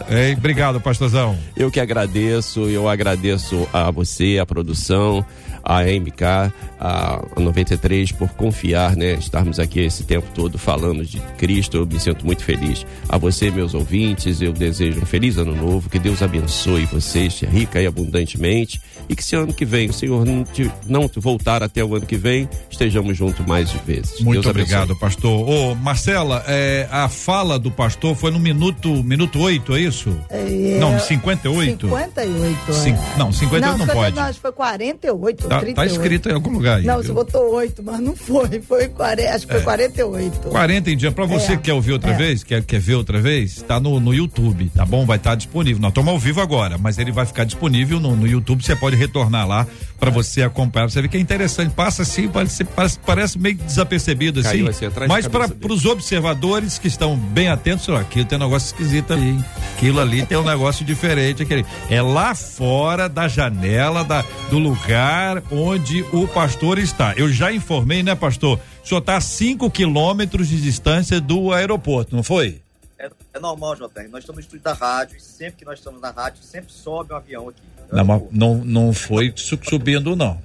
[0.09, 1.38] É, obrigado, pastorzão.
[1.55, 5.25] Eu que agradeço, eu agradeço a você, a produção,
[5.66, 9.13] a MK, a 93 por confiar, né?
[9.13, 11.78] Estarmos aqui esse tempo todo falando de Cristo.
[11.78, 12.86] Eu me sinto muito feliz.
[13.09, 15.89] A você, meus ouvintes, eu desejo um feliz ano novo.
[15.89, 18.80] Que Deus abençoe vocês rica e abundantemente.
[19.09, 22.05] E que se ano que vem o Senhor não, te, não voltar até o ano
[22.05, 24.20] que vem, estejamos juntos mais vezes.
[24.22, 24.99] Muito Deus obrigado, abençoe.
[24.99, 25.49] pastor.
[25.49, 30.16] Ô, Marcela, é, a fala do pastor foi no minuto, minuto 8, é isso?
[30.30, 31.88] É, não, 58?
[31.88, 32.74] 58.
[32.74, 33.18] Cin, é.
[33.18, 34.16] Não, 58 não, não pode.
[34.16, 35.47] Não, acho que foi 48.
[35.47, 36.85] Tá, tá escrito em algum lugar aí.
[36.85, 38.61] Não, você botou 8, mas não foi.
[38.61, 39.65] Foi 40, acho que foi é.
[39.65, 40.49] 48.
[40.49, 41.11] 40 em dia.
[41.11, 41.57] Pra você é.
[41.57, 42.17] que quer ouvir outra é.
[42.17, 45.05] vez, quer, quer ver outra vez, tá no, no YouTube, tá bom?
[45.05, 45.81] Vai estar tá disponível.
[45.81, 48.63] Nós estamos ao vivo agora, mas ele vai ficar disponível no, no YouTube.
[48.63, 49.67] Você pode retornar lá
[50.05, 50.89] para você acompanhar.
[50.89, 54.67] Você vê que é interessante, passa assim, parece, parece, parece meio desapercebido assim.
[54.67, 59.13] assim mas para os observadores que estão bem atentos, ó, aquilo tem um negócio esquisito
[59.13, 59.45] ali, hein?
[59.75, 61.41] Aquilo ali tem um negócio diferente.
[61.41, 67.13] Aquele, é lá fora da janela da, do lugar onde o pastor está.
[67.15, 68.59] Eu já informei, né, pastor?
[68.83, 72.61] O senhor está a 5 quilômetros de distância do aeroporto, não foi?
[72.99, 74.07] É, é normal, JR.
[74.09, 77.11] Nós estamos no estúdio da rádio e sempre que nós estamos na rádio, sempre sobe
[77.11, 77.61] um avião aqui.
[77.91, 80.38] Não, não, não foi subindo, não.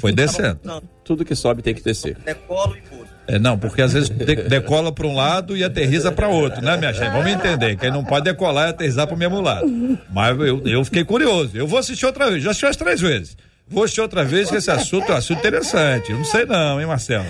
[0.00, 0.60] Foi descendo.
[1.04, 2.16] Tudo que sobe tem que descer.
[2.24, 2.90] Decolo e.
[3.30, 6.76] É, não, porque às vezes de, decola para um lado e aterriza para outro, né,
[6.76, 7.12] minha gente?
[7.12, 7.76] Vamos entender.
[7.76, 9.68] Quem não pode decolar e aterrizar para o mesmo lado.
[10.12, 11.56] Mas eu, eu fiquei curioso.
[11.56, 12.42] Eu vou assistir outra vez.
[12.42, 13.36] Já assisti as três vezes.
[13.90, 16.12] Assistir outra vez que esse assunto é um assunto interessante.
[16.12, 17.26] Não sei não, hein, Marcela?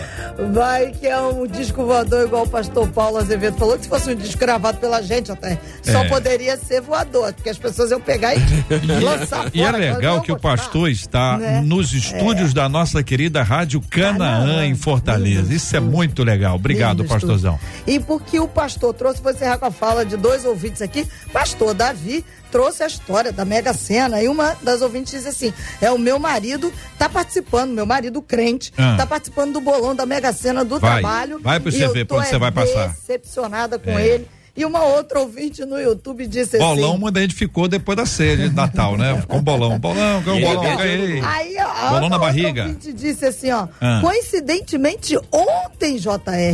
[0.52, 4.10] Vai que é um disco voador igual o pastor Paulo Azevedo falou, que se fosse
[4.10, 6.08] um disco gravado pela gente até, só é.
[6.08, 8.40] poderia ser voador, porque as pessoas iam pegar e
[9.02, 11.60] lançar E é legal que o pastor está né?
[11.64, 12.54] nos estúdios é.
[12.54, 15.52] da nossa querida Rádio Canaã, em Fortaleza.
[15.52, 16.56] Isso é muito legal.
[16.56, 17.58] Obrigado, pastorzão.
[17.86, 21.74] E porque o pastor trouxe, vou encerrar com a fala de dois ouvintes aqui, pastor
[21.74, 25.98] Davi, trouxe a história da Mega Sena e uma das ouvintes diz assim: é o
[25.98, 28.96] meu marido tá participando, meu marido crente, ah.
[28.96, 31.40] tá participando do bolão da Mega Sena do vai, trabalho.
[31.40, 32.88] Vai para você ver quando você vai passar.
[32.88, 34.06] Decepcionada com é.
[34.06, 36.80] ele e uma outra ouvinte no YouTube disse bolão, assim.
[36.80, 39.18] Bolão, muita gente ficou depois da ceia de Natal, né?
[39.20, 39.78] Ficou um bolão.
[39.78, 41.20] Bolão, ganhou um bolão, ganhei.
[41.24, 42.62] Aí, a bolão na barriga.
[42.62, 43.68] ouvinte disse assim, ó.
[43.80, 44.00] Ah.
[44.02, 46.10] Coincidentemente, ontem, JR,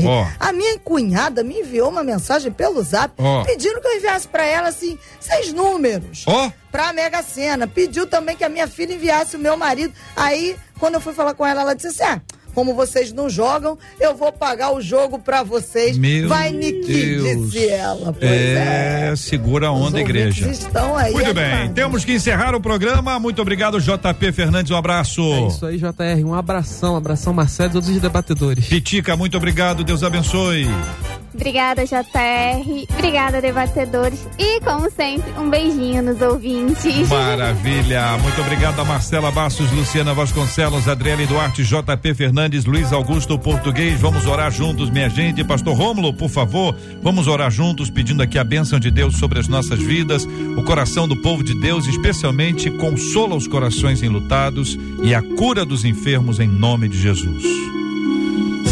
[0.07, 0.27] oh.
[0.39, 3.45] a minha cunhada me enviou uma mensagem pelo zap oh.
[3.45, 6.25] pedindo que eu enviasse para ela, assim, seis números.
[6.27, 6.47] Ó.
[6.47, 6.53] Oh.
[6.71, 7.67] Pra Mega Sena.
[7.67, 9.95] Pediu também que a minha filha enviasse o meu marido.
[10.15, 12.21] Aí, quando eu fui falar com ela, ela disse assim: ah
[12.57, 15.99] como vocês não jogam, eu vou pagar o jogo para vocês.
[15.99, 18.15] Meu Vai, Niki, disse ela.
[18.15, 19.17] Pois é, é.
[19.17, 20.49] segura a onda, igreja.
[20.49, 23.19] Estão aí Muito bem, temos que encerrar o programa.
[23.21, 25.21] Muito obrigado, JP Fernandes, um abraço.
[25.21, 28.67] É isso aí, JR, um abração, um abração, Marcelo e todos os debatedores.
[28.67, 30.67] Pitica, muito obrigado, Deus abençoe.
[31.37, 32.87] Obrigada, JR.
[32.95, 34.27] Obrigada, debatedores.
[34.39, 37.09] E, como sempre, um beijinho nos ouvintes.
[37.09, 38.17] Maravilha.
[38.23, 44.01] Muito obrigado a Marcela Bastos, Luciana Vasconcelos, Adriane Duarte, JP Fernandes, Luiz Augusto Português.
[44.01, 45.45] Vamos orar juntos, minha gente.
[45.45, 49.47] Pastor Rômulo, por favor, vamos orar juntos, pedindo aqui a bênção de Deus sobre as
[49.47, 50.27] nossas vidas,
[50.57, 55.85] o coração do povo de Deus, especialmente consola os corações enlutados e a cura dos
[55.85, 57.45] enfermos em nome de Jesus.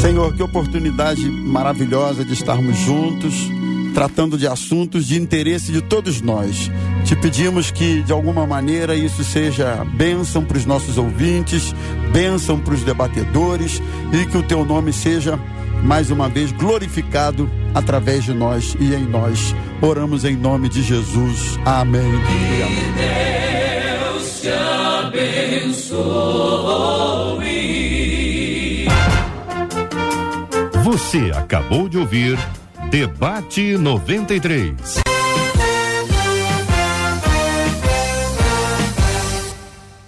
[0.04, 3.50] Senhor, que oportunidade maravilhosa de estarmos juntos,
[3.94, 6.70] tratando de assuntos de interesse de todos nós.
[7.06, 11.74] Te pedimos que, de alguma maneira, isso seja bênção para os nossos ouvintes,
[12.12, 13.80] bênção para os debatedores
[14.12, 15.40] e que o teu nome seja,
[15.82, 19.56] mais uma vez, glorificado através de nós e em nós.
[19.80, 21.58] Oramos em nome de Jesus.
[21.64, 22.12] Amém.
[22.26, 22.92] Que
[24.20, 24.50] Deus te
[25.88, 26.83] abençoe.
[30.84, 32.38] Você acabou de ouvir
[32.90, 35.03] Debate 93.